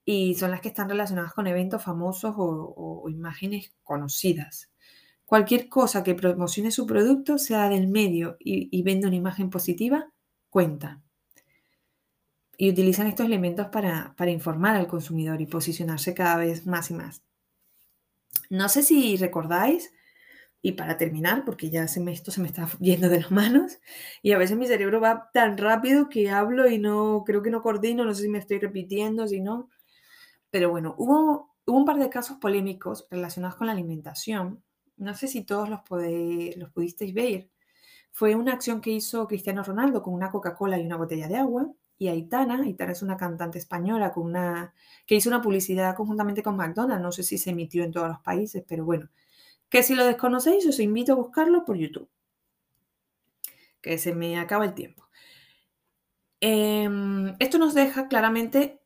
y 0.02 0.34
son 0.36 0.50
las 0.50 0.62
que 0.62 0.68
están 0.68 0.88
relacionadas 0.88 1.34
con 1.34 1.46
eventos 1.46 1.82
famosos 1.82 2.34
o, 2.36 3.06
imágenes 3.10 3.74
conocidas. 3.82 4.72
Cualquier 5.26 5.68
cosa 5.68 6.02
que 6.02 6.14
promocione 6.14 6.70
su 6.70 6.86
producto, 6.86 7.36
sea 7.36 7.68
del 7.68 7.88
medio 7.88 8.36
y, 8.40 8.68
y 8.76 8.82
venda 8.82 9.08
una 9.08 9.16
imagen 9.16 9.50
positiva, 9.50 10.10
cuenta. 10.48 11.02
Y 12.56 12.70
utilizan 12.70 13.08
estos 13.08 13.26
elementos 13.26 13.66
para, 13.68 14.14
para 14.16 14.30
informar 14.30 14.76
al 14.76 14.86
consumidor 14.86 15.42
y 15.42 15.46
posicionarse 15.46 16.14
cada 16.14 16.36
vez 16.38 16.66
más 16.66 16.90
y 16.90 16.94
más. 16.94 17.22
No 18.50 18.68
sé 18.68 18.82
si 18.82 19.16
recordáis, 19.16 19.92
y 20.62 20.72
para 20.72 20.96
terminar, 20.96 21.44
porque 21.44 21.70
ya 21.70 21.86
se 21.88 22.00
me, 22.00 22.12
esto 22.12 22.30
se 22.30 22.40
me 22.40 22.48
está 22.48 22.68
yendo 22.80 23.08
de 23.08 23.20
las 23.20 23.30
manos, 23.30 23.78
y 24.22 24.32
a 24.32 24.38
veces 24.38 24.56
mi 24.56 24.66
cerebro 24.66 25.00
va 25.00 25.30
tan 25.32 25.58
rápido 25.58 26.08
que 26.08 26.30
hablo 26.30 26.68
y 26.68 26.78
no, 26.78 27.24
creo 27.26 27.42
que 27.42 27.50
no 27.50 27.62
coordino, 27.62 28.04
no 28.04 28.14
sé 28.14 28.22
si 28.22 28.28
me 28.28 28.38
estoy 28.38 28.58
repitiendo, 28.60 29.28
si 29.28 29.40
no. 29.40 29.70
Pero 30.50 30.70
bueno, 30.70 30.94
hubo, 30.98 31.54
hubo 31.66 31.78
un 31.78 31.84
par 31.84 31.98
de 31.98 32.10
casos 32.10 32.38
polémicos 32.38 33.06
relacionados 33.10 33.56
con 33.56 33.66
la 33.66 33.74
alimentación. 33.74 34.62
No 34.96 35.14
sé 35.14 35.28
si 35.28 35.44
todos 35.44 35.68
los, 35.68 35.80
los 36.56 36.70
pudisteis 36.72 37.14
ver. 37.14 37.50
Fue 38.12 38.34
una 38.36 38.52
acción 38.54 38.80
que 38.80 38.90
hizo 38.92 39.26
Cristiano 39.26 39.64
Ronaldo 39.64 40.02
con 40.02 40.14
una 40.14 40.30
Coca-Cola 40.30 40.78
y 40.78 40.86
una 40.86 40.96
botella 40.96 41.28
de 41.28 41.36
agua 41.36 41.68
y 42.04 42.08
Aitana. 42.08 42.62
Aitana 42.62 42.92
es 42.92 43.02
una 43.02 43.16
cantante 43.16 43.58
española 43.58 44.12
que 45.06 45.14
hizo 45.14 45.30
una 45.30 45.40
publicidad 45.40 45.96
conjuntamente 45.96 46.42
con 46.42 46.56
McDonald's. 46.56 47.02
No 47.02 47.12
sé 47.12 47.22
si 47.22 47.38
se 47.38 47.50
emitió 47.50 47.82
en 47.82 47.92
todos 47.92 48.08
los 48.08 48.20
países, 48.20 48.62
pero 48.68 48.84
bueno, 48.84 49.08
que 49.70 49.82
si 49.82 49.94
lo 49.94 50.04
desconocéis 50.04 50.66
os 50.66 50.80
invito 50.80 51.12
a 51.12 51.16
buscarlo 51.16 51.64
por 51.64 51.76
YouTube. 51.76 52.08
Que 53.80 53.98
se 53.98 54.14
me 54.14 54.38
acaba 54.38 54.66
el 54.66 54.74
tiempo. 54.74 55.08
Em, 56.40 57.34
esto 57.38 57.58
nos 57.58 57.72
deja 57.72 58.08
claramente 58.08 58.80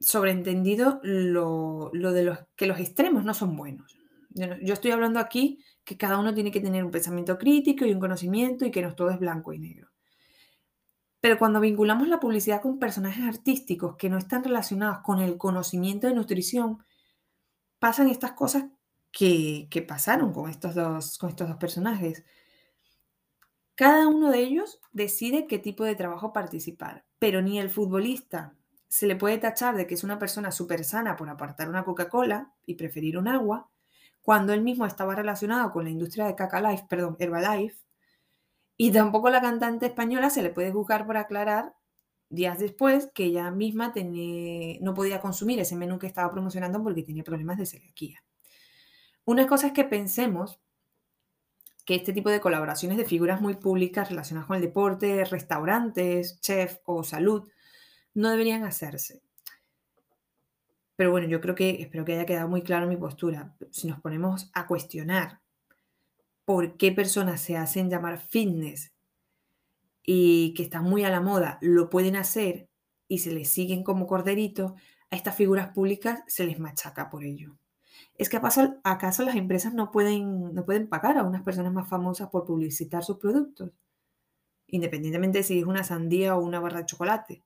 sobreentendido 0.00 1.00
lo, 1.02 1.90
de 1.92 2.22
los, 2.22 2.38
que 2.54 2.66
los 2.66 2.78
extremos 2.78 3.24
no 3.24 3.34
son 3.34 3.56
buenos. 3.56 3.98
Yo 4.34 4.74
estoy 4.74 4.92
hablando 4.92 5.18
aquí 5.18 5.58
que 5.82 5.96
cada 5.96 6.18
uno 6.18 6.32
tiene 6.32 6.52
que 6.52 6.60
tener 6.60 6.84
un 6.84 6.92
pensamiento 6.92 7.36
crítico 7.38 7.84
y 7.84 7.92
un 7.92 7.98
conocimiento 7.98 8.64
y 8.64 8.70
que 8.70 8.82
no 8.82 8.94
todo 8.94 9.10
es 9.10 9.18
blanco 9.18 9.52
y 9.52 9.58
negro. 9.58 9.88
Pero 11.20 11.38
cuando 11.38 11.60
vinculamos 11.60 12.08
la 12.08 12.20
publicidad 12.20 12.62
con 12.62 12.78
personajes 12.78 13.24
artísticos 13.24 13.96
que 13.96 14.08
no 14.08 14.18
están 14.18 14.44
relacionados 14.44 15.00
con 15.00 15.20
el 15.20 15.36
conocimiento 15.36 16.06
de 16.06 16.14
nutrición, 16.14 16.84
pasan 17.78 18.08
estas 18.08 18.32
cosas 18.32 18.66
que, 19.10 19.68
pasaron 19.86 20.32
con 20.32 20.48
estos, 20.48 20.74
dos, 20.74 21.18
con 21.18 21.30
estos 21.30 21.48
dos 21.48 21.56
personajes. 21.56 22.24
Cada 23.74 24.08
uno 24.08 24.30
de 24.30 24.40
ellos 24.40 24.80
decide 24.92 25.46
qué 25.46 25.58
tipo 25.58 25.84
de 25.84 25.96
trabajo 25.96 26.32
participar, 26.32 27.04
pero 27.18 27.42
ni 27.42 27.58
el 27.58 27.70
futbolista 27.70 28.54
se 28.88 29.06
le 29.06 29.16
puede 29.16 29.38
tachar 29.38 29.76
de 29.76 29.86
que 29.86 29.94
es 29.94 30.04
una 30.04 30.18
persona 30.18 30.50
súper 30.50 30.84
sana 30.84 31.16
por 31.16 31.28
apartar 31.28 31.68
una 31.68 31.84
Coca-Cola 31.84 32.52
y 32.64 32.74
preferir 32.74 33.18
un 33.18 33.28
agua, 33.28 33.70
cuando 34.22 34.52
él 34.52 34.62
mismo 34.62 34.86
estaba 34.86 35.14
relacionado 35.14 35.70
con 35.72 35.84
la 35.84 35.90
industria 35.90 36.26
de 36.26 36.34
Caca 36.34 36.60
Life, 36.60 36.86
perdón, 36.88 37.16
Herbalife, 37.18 37.76
y 38.80 38.92
tampoco 38.92 39.28
la 39.28 39.42
cantante 39.42 39.86
española 39.86 40.30
se 40.30 40.40
le 40.40 40.50
puede 40.50 40.72
juzgar 40.72 41.04
por 41.04 41.16
aclarar 41.16 41.74
días 42.30 42.58
después 42.60 43.10
que 43.12 43.24
ella 43.24 43.50
misma 43.50 43.92
no 44.80 44.94
podía 44.94 45.20
consumir 45.20 45.58
ese 45.58 45.74
menú 45.74 45.98
que 45.98 46.06
estaba 46.06 46.30
promocionando 46.30 46.82
porque 46.82 47.02
tenía 47.02 47.24
problemas 47.24 47.58
de 47.58 47.66
celiaquía. 47.66 48.22
Una 49.24 49.46
cosa 49.46 49.66
es 49.66 49.72
que 49.72 49.84
pensemos 49.84 50.60
que 51.84 51.96
este 51.96 52.12
tipo 52.12 52.30
de 52.30 52.40
colaboraciones 52.40 52.98
de 52.98 53.04
figuras 53.04 53.40
muy 53.40 53.56
públicas 53.56 54.10
relacionadas 54.10 54.46
con 54.46 54.56
el 54.56 54.62
deporte, 54.62 55.24
restaurantes, 55.24 56.40
chef 56.40 56.78
o 56.84 57.02
salud, 57.02 57.48
no 58.14 58.30
deberían 58.30 58.62
hacerse. 58.64 59.22
Pero 60.94 61.10
bueno, 61.10 61.26
yo 61.26 61.40
creo 61.40 61.54
que 61.54 61.82
espero 61.82 62.04
que 62.04 62.12
haya 62.12 62.26
quedado 62.26 62.48
muy 62.48 62.62
claro 62.62 62.86
mi 62.86 62.96
postura. 62.96 63.56
Si 63.70 63.88
nos 63.88 64.00
ponemos 64.00 64.50
a 64.54 64.66
cuestionar 64.66 65.40
por 66.48 66.78
qué 66.78 66.92
personas 66.92 67.42
se 67.42 67.58
hacen 67.58 67.90
llamar 67.90 68.16
fitness 68.16 68.94
y 70.02 70.54
que 70.54 70.62
están 70.62 70.84
muy 70.84 71.04
a 71.04 71.10
la 71.10 71.20
moda, 71.20 71.58
lo 71.60 71.90
pueden 71.90 72.16
hacer 72.16 72.70
y 73.06 73.18
se 73.18 73.32
les 73.32 73.50
siguen 73.50 73.84
como 73.84 74.06
corderito, 74.06 74.74
a 75.10 75.16
estas 75.16 75.36
figuras 75.36 75.74
públicas 75.74 76.22
se 76.26 76.46
les 76.46 76.58
machaca 76.58 77.10
por 77.10 77.22
ello. 77.22 77.58
¿Es 78.14 78.30
que 78.30 78.38
acaso, 78.38 79.24
las 79.24 79.36
empresas 79.36 79.74
no 79.74 79.90
pueden, 79.90 80.54
no 80.54 80.64
pueden 80.64 80.88
pagar 80.88 81.18
a 81.18 81.22
unas 81.22 81.42
personas 81.42 81.70
más 81.70 81.86
famosas 81.86 82.30
por 82.30 82.46
publicitar 82.46 83.04
sus 83.04 83.18
productos? 83.18 83.70
Independientemente 84.68 85.40
de 85.40 85.44
si 85.44 85.58
es 85.58 85.66
una 85.66 85.84
sandía 85.84 86.34
o 86.34 86.42
una 86.42 86.60
barra 86.60 86.78
de 86.78 86.86
chocolate. 86.86 87.44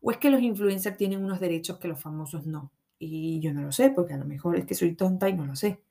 ¿O 0.00 0.12
es 0.12 0.18
que 0.18 0.30
los 0.30 0.40
influencers 0.40 0.96
tienen 0.96 1.24
unos 1.24 1.40
derechos 1.40 1.80
que 1.80 1.88
los 1.88 2.00
famosos 2.00 2.46
no? 2.46 2.70
Y 3.00 3.40
yo 3.40 3.52
no 3.52 3.62
lo 3.62 3.72
sé, 3.72 3.90
porque 3.90 4.14
a 4.14 4.18
lo 4.18 4.26
mejor 4.26 4.56
es 4.56 4.64
que 4.64 4.76
soy 4.76 4.94
tonta 4.94 5.28
y 5.28 5.32
no 5.32 5.44
lo 5.44 5.56
sé. 5.56 5.82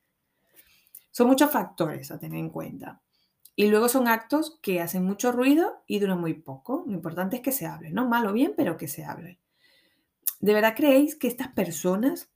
Son 1.14 1.28
muchos 1.28 1.52
factores 1.52 2.10
a 2.10 2.18
tener 2.18 2.40
en 2.40 2.50
cuenta. 2.50 3.00
Y 3.56 3.68
luego 3.68 3.88
son 3.88 4.08
actos 4.08 4.58
que 4.64 4.82
hacen 4.82 5.06
mucho 5.06 5.32
ruido 5.32 5.84
y 5.86 6.00
duran 6.00 6.20
muy 6.20 6.34
poco. 6.34 6.84
Lo 6.88 6.94
importante 6.94 7.36
es 7.36 7.42
que 7.44 7.52
se 7.52 7.68
hable, 7.68 7.92
¿no? 7.92 8.08
Mal 8.10 8.26
o 8.26 8.34
bien, 8.34 8.56
pero 8.58 8.78
que 8.78 8.88
se 8.88 9.06
hable. 9.06 9.40
¿De 10.40 10.56
verdad 10.56 10.74
creéis 10.76 11.16
que 11.16 11.28
estas 11.28 11.50
personas 11.50 12.32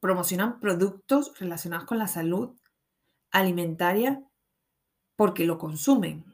promocionan 0.00 0.58
productos 0.58 1.38
relacionados 1.38 1.84
con 1.84 1.98
la 1.98 2.08
salud 2.08 2.56
alimentaria 3.30 4.24
porque 5.14 5.44
lo 5.44 5.58
consumen? 5.58 6.24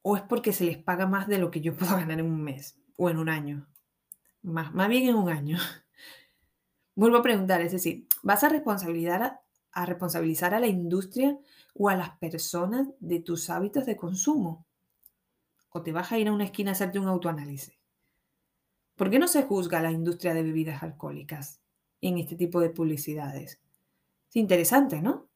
¿O 0.00 0.16
es 0.16 0.22
porque 0.22 0.54
se 0.54 0.64
les 0.64 0.78
paga 0.78 1.06
más 1.06 1.28
de 1.28 1.36
lo 1.36 1.50
que 1.50 1.60
yo 1.60 1.76
puedo 1.76 1.94
ganar 1.94 2.20
en 2.20 2.24
un 2.24 2.42
mes 2.42 2.80
o 2.96 3.10
en 3.10 3.18
un 3.18 3.28
año? 3.28 3.68
Más, 4.40 4.72
más 4.72 4.88
bien 4.88 5.10
en 5.10 5.16
un 5.16 5.28
año. 5.28 5.58
Vuelvo 6.94 7.18
a 7.18 7.22
preguntar, 7.22 7.60
es 7.60 7.72
decir, 7.72 8.06
¿vas 8.22 8.42
a 8.44 8.48
responsabilizar 8.48 9.22
a 9.22 9.42
responsabilizar 9.74 10.54
a 10.54 10.60
la 10.60 10.66
industria 10.66 11.38
o 11.74 11.88
a 11.88 11.96
las 11.96 12.18
personas 12.18 12.88
de 13.00 13.20
tus 13.20 13.50
hábitos 13.50 13.86
de 13.86 13.96
consumo? 13.96 14.66
¿O 15.70 15.82
te 15.82 15.92
vas 15.92 16.10
a 16.12 16.18
ir 16.18 16.28
a 16.28 16.32
una 16.32 16.44
esquina 16.44 16.70
a 16.70 16.72
hacerte 16.72 16.98
un 16.98 17.08
autoanálisis? 17.08 17.78
¿Por 18.96 19.08
qué 19.10 19.18
no 19.18 19.28
se 19.28 19.44
juzga 19.44 19.78
a 19.78 19.82
la 19.82 19.92
industria 19.92 20.34
de 20.34 20.42
bebidas 20.42 20.82
alcohólicas 20.82 21.60
en 22.00 22.18
este 22.18 22.36
tipo 22.36 22.60
de 22.60 22.70
publicidades? 22.70 23.60
Es 24.28 24.36
interesante, 24.36 25.00
¿no? 25.00 25.28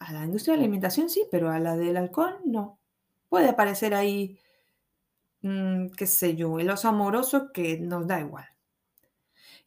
A 0.00 0.12
la 0.12 0.24
industria 0.24 0.54
de 0.54 0.58
la 0.58 0.64
alimentación 0.64 1.08
sí, 1.08 1.26
pero 1.30 1.50
a 1.50 1.58
la 1.60 1.76
del 1.76 1.96
alcohol 1.96 2.40
no. 2.44 2.80
Puede 3.28 3.48
aparecer 3.48 3.94
ahí, 3.94 4.38
mm, 5.42 5.90
qué 5.96 6.06
sé 6.06 6.34
yo, 6.36 6.58
el 6.58 6.70
oso 6.70 6.88
amoroso 6.88 7.52
que 7.52 7.78
nos 7.78 8.06
da 8.06 8.20
igual. 8.20 8.51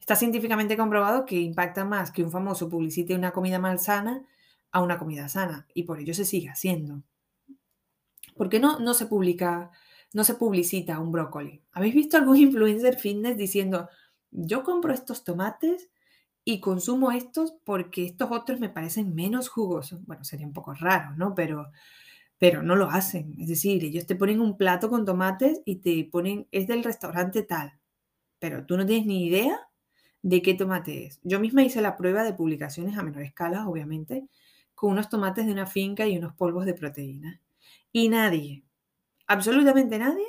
Está 0.05 0.15
científicamente 0.15 0.77
comprobado 0.77 1.25
que 1.25 1.39
impacta 1.39 1.83
más 1.83 2.11
que 2.11 2.23
un 2.23 2.29
famoso 2.29 2.69
publicite 2.69 3.15
una 3.15 3.31
comida 3.31 3.57
malsana 3.57 4.23
a 4.71 4.83
una 4.83 4.99
comida 4.99 5.27
sana 5.29 5.65
y 5.73 5.81
por 5.81 5.99
ello 5.99 6.13
se 6.13 6.25
sigue 6.25 6.47
haciendo. 6.47 7.01
¿Por 8.35 8.47
qué 8.47 8.59
no, 8.59 8.77
no 8.77 8.93
se 8.93 9.07
publica, 9.07 9.71
no 10.13 10.23
se 10.23 10.35
publicita 10.35 10.99
un 10.99 11.11
brócoli? 11.11 11.63
¿Habéis 11.71 11.95
visto 11.95 12.17
algún 12.17 12.37
influencer 12.37 12.99
fitness 12.99 13.35
diciendo, 13.35 13.89
yo 14.29 14.63
compro 14.63 14.93
estos 14.93 15.23
tomates 15.23 15.89
y 16.43 16.59
consumo 16.59 17.11
estos 17.11 17.55
porque 17.63 18.05
estos 18.05 18.31
otros 18.31 18.59
me 18.59 18.69
parecen 18.69 19.15
menos 19.15 19.49
jugosos? 19.49 20.05
Bueno, 20.05 20.23
sería 20.23 20.45
un 20.45 20.53
poco 20.53 20.75
raro, 20.75 21.15
¿no? 21.15 21.33
Pero, 21.33 21.71
pero 22.37 22.61
no 22.61 22.75
lo 22.75 22.91
hacen. 22.91 23.33
Es 23.39 23.47
decir, 23.47 23.83
ellos 23.83 24.05
te 24.05 24.15
ponen 24.15 24.39
un 24.39 24.55
plato 24.55 24.87
con 24.87 25.03
tomates 25.03 25.63
y 25.65 25.77
te 25.77 26.07
ponen, 26.11 26.47
es 26.51 26.67
del 26.67 26.83
restaurante 26.83 27.41
tal, 27.41 27.73
pero 28.37 28.67
tú 28.67 28.77
no 28.77 28.85
tienes 28.85 29.07
ni 29.07 29.25
idea 29.25 29.67
de 30.25 30.41
qué 30.41 30.55
tomate 30.55 31.05
es. 31.05 31.19
Yo 31.21 31.39
misma 31.39 31.61
hice 31.61 31.83
la 31.83 31.95
prueba 31.95 32.23
de 32.23 32.33
publicaciones 32.33 32.97
a 32.97 33.03
menor 33.03 33.21
escala, 33.21 33.69
obviamente, 33.69 34.27
con 34.73 34.91
unos 34.91 35.07
tomates 35.07 35.45
de 35.45 35.51
una 35.51 35.67
finca 35.67 36.07
y 36.07 36.17
unos 36.17 36.33
polvos 36.33 36.65
de 36.65 36.73
proteína. 36.73 37.41
Y 37.91 38.09
nadie, 38.09 38.63
absolutamente 39.27 39.99
nadie, 39.99 40.25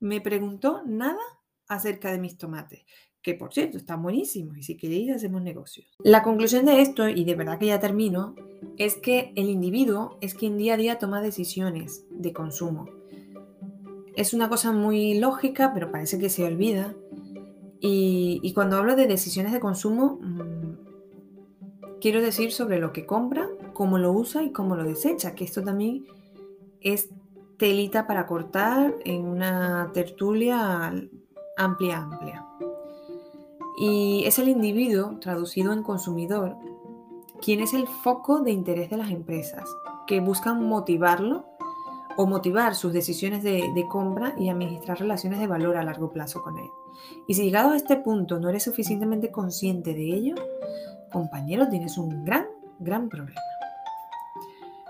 me 0.00 0.20
preguntó 0.20 0.82
nada 0.84 1.22
acerca 1.68 2.10
de 2.10 2.18
mis 2.18 2.36
tomates, 2.36 2.84
que 3.22 3.34
por 3.34 3.54
cierto 3.54 3.78
están 3.78 4.02
buenísimos 4.02 4.58
y 4.58 4.64
si 4.64 4.76
queréis 4.76 5.14
hacemos 5.14 5.40
negocios. 5.42 5.96
La 6.00 6.24
conclusión 6.24 6.64
de 6.64 6.82
esto, 6.82 7.08
y 7.08 7.24
de 7.24 7.36
verdad 7.36 7.60
que 7.60 7.66
ya 7.66 7.78
termino, 7.78 8.34
es 8.78 8.96
que 8.96 9.32
el 9.36 9.48
individuo 9.48 10.18
es 10.20 10.34
quien 10.34 10.58
día 10.58 10.74
a 10.74 10.76
día 10.76 10.98
toma 10.98 11.20
decisiones 11.22 12.04
de 12.10 12.32
consumo. 12.32 12.86
Es 14.16 14.34
una 14.34 14.48
cosa 14.48 14.72
muy 14.72 15.14
lógica, 15.20 15.72
pero 15.72 15.92
parece 15.92 16.18
que 16.18 16.30
se 16.30 16.42
olvida 16.42 16.96
y, 17.80 18.52
cuando 18.54 18.76
hablo 18.76 18.96
de 18.96 19.06
decisiones 19.06 19.52
de 19.52 19.60
consumo, 19.60 20.18
mm, 20.20 21.98
quiero 22.00 22.22
decir 22.22 22.52
sobre 22.52 22.78
lo 22.78 22.92
que 22.92 23.06
compra, 23.06 23.48
cómo 23.72 23.98
lo 23.98 24.12
usa 24.12 24.42
y 24.42 24.52
cómo 24.52 24.76
lo 24.76 24.84
desecha, 24.84 25.34
que 25.34 25.44
esto 25.44 25.62
también 25.62 26.04
es 26.80 27.10
telita 27.58 28.06
para 28.06 28.26
cortar 28.26 28.94
en 29.04 29.26
una 29.26 29.90
tertulia 29.92 30.86
amplia, 31.56 31.98
amplia. 31.98 32.46
Y 33.78 34.24
es 34.24 34.38
el 34.38 34.48
individuo, 34.48 35.18
traducido 35.20 35.72
en 35.72 35.82
consumidor, 35.82 36.56
quien 37.40 37.60
es 37.60 37.74
el 37.74 37.86
foco 37.86 38.40
de 38.40 38.52
interés 38.52 38.88
de 38.90 38.96
las 38.96 39.10
empresas, 39.10 39.68
que 40.06 40.20
buscan 40.20 40.64
motivarlo 40.64 41.55
o 42.16 42.26
motivar 42.26 42.74
sus 42.74 42.92
decisiones 42.92 43.42
de, 43.42 43.86
compra 43.88 44.34
y 44.38 44.48
administrar 44.48 44.98
relaciones 44.98 45.38
de 45.38 45.46
valor 45.46 45.76
a 45.76 45.84
largo 45.84 46.12
plazo 46.12 46.42
con 46.42 46.58
él. 46.58 46.68
Y 47.28 47.34
si 47.34 47.44
llegado 47.44 47.70
a 47.70 47.76
este 47.76 47.96
punto 47.96 48.40
no 48.40 48.48
eres 48.48 48.64
suficientemente 48.64 49.30
consciente 49.30 49.94
de 49.94 50.04
ello, 50.04 50.34
compañero, 51.12 51.68
tienes 51.68 51.98
un 51.98 52.24
gran, 52.24 52.46
gran 52.78 53.08
problema. 53.08 53.40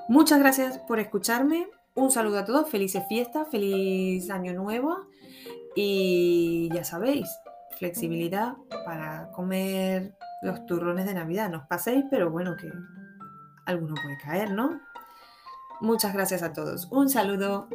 Muchas 0.09 0.39
gracias 0.39 0.79
por 0.79 1.01
escucharme. 1.01 1.69
Un 1.95 2.11
saludo 2.11 2.39
a 2.39 2.45
todos, 2.45 2.71
felices 2.71 3.03
fiestas, 3.09 3.49
feliz 3.51 4.31
año 4.31 4.53
nuevo 4.53 4.97
y 5.75 6.69
ya 6.73 6.85
sabéis, 6.85 7.29
flexibilidad 7.77 8.55
para 8.85 9.31
comer 9.33 10.15
los 10.43 10.65
turrones 10.67 11.07
de 11.07 11.15
Navidad. 11.15 11.51
No 11.51 11.59
os 11.59 11.67
paséis, 11.67 12.05
pero 12.11 12.31
bueno, 12.31 12.57
que 12.57 12.71
alguno 13.67 13.95
puede 14.03 14.17
caer, 14.19 14.53
¿no? 14.53 14.81
Muchas 15.81 16.13
gracias 16.13 16.43
a 16.43 16.53
todos. 16.53 16.89
Un 16.91 17.09
saludo. 17.09 17.69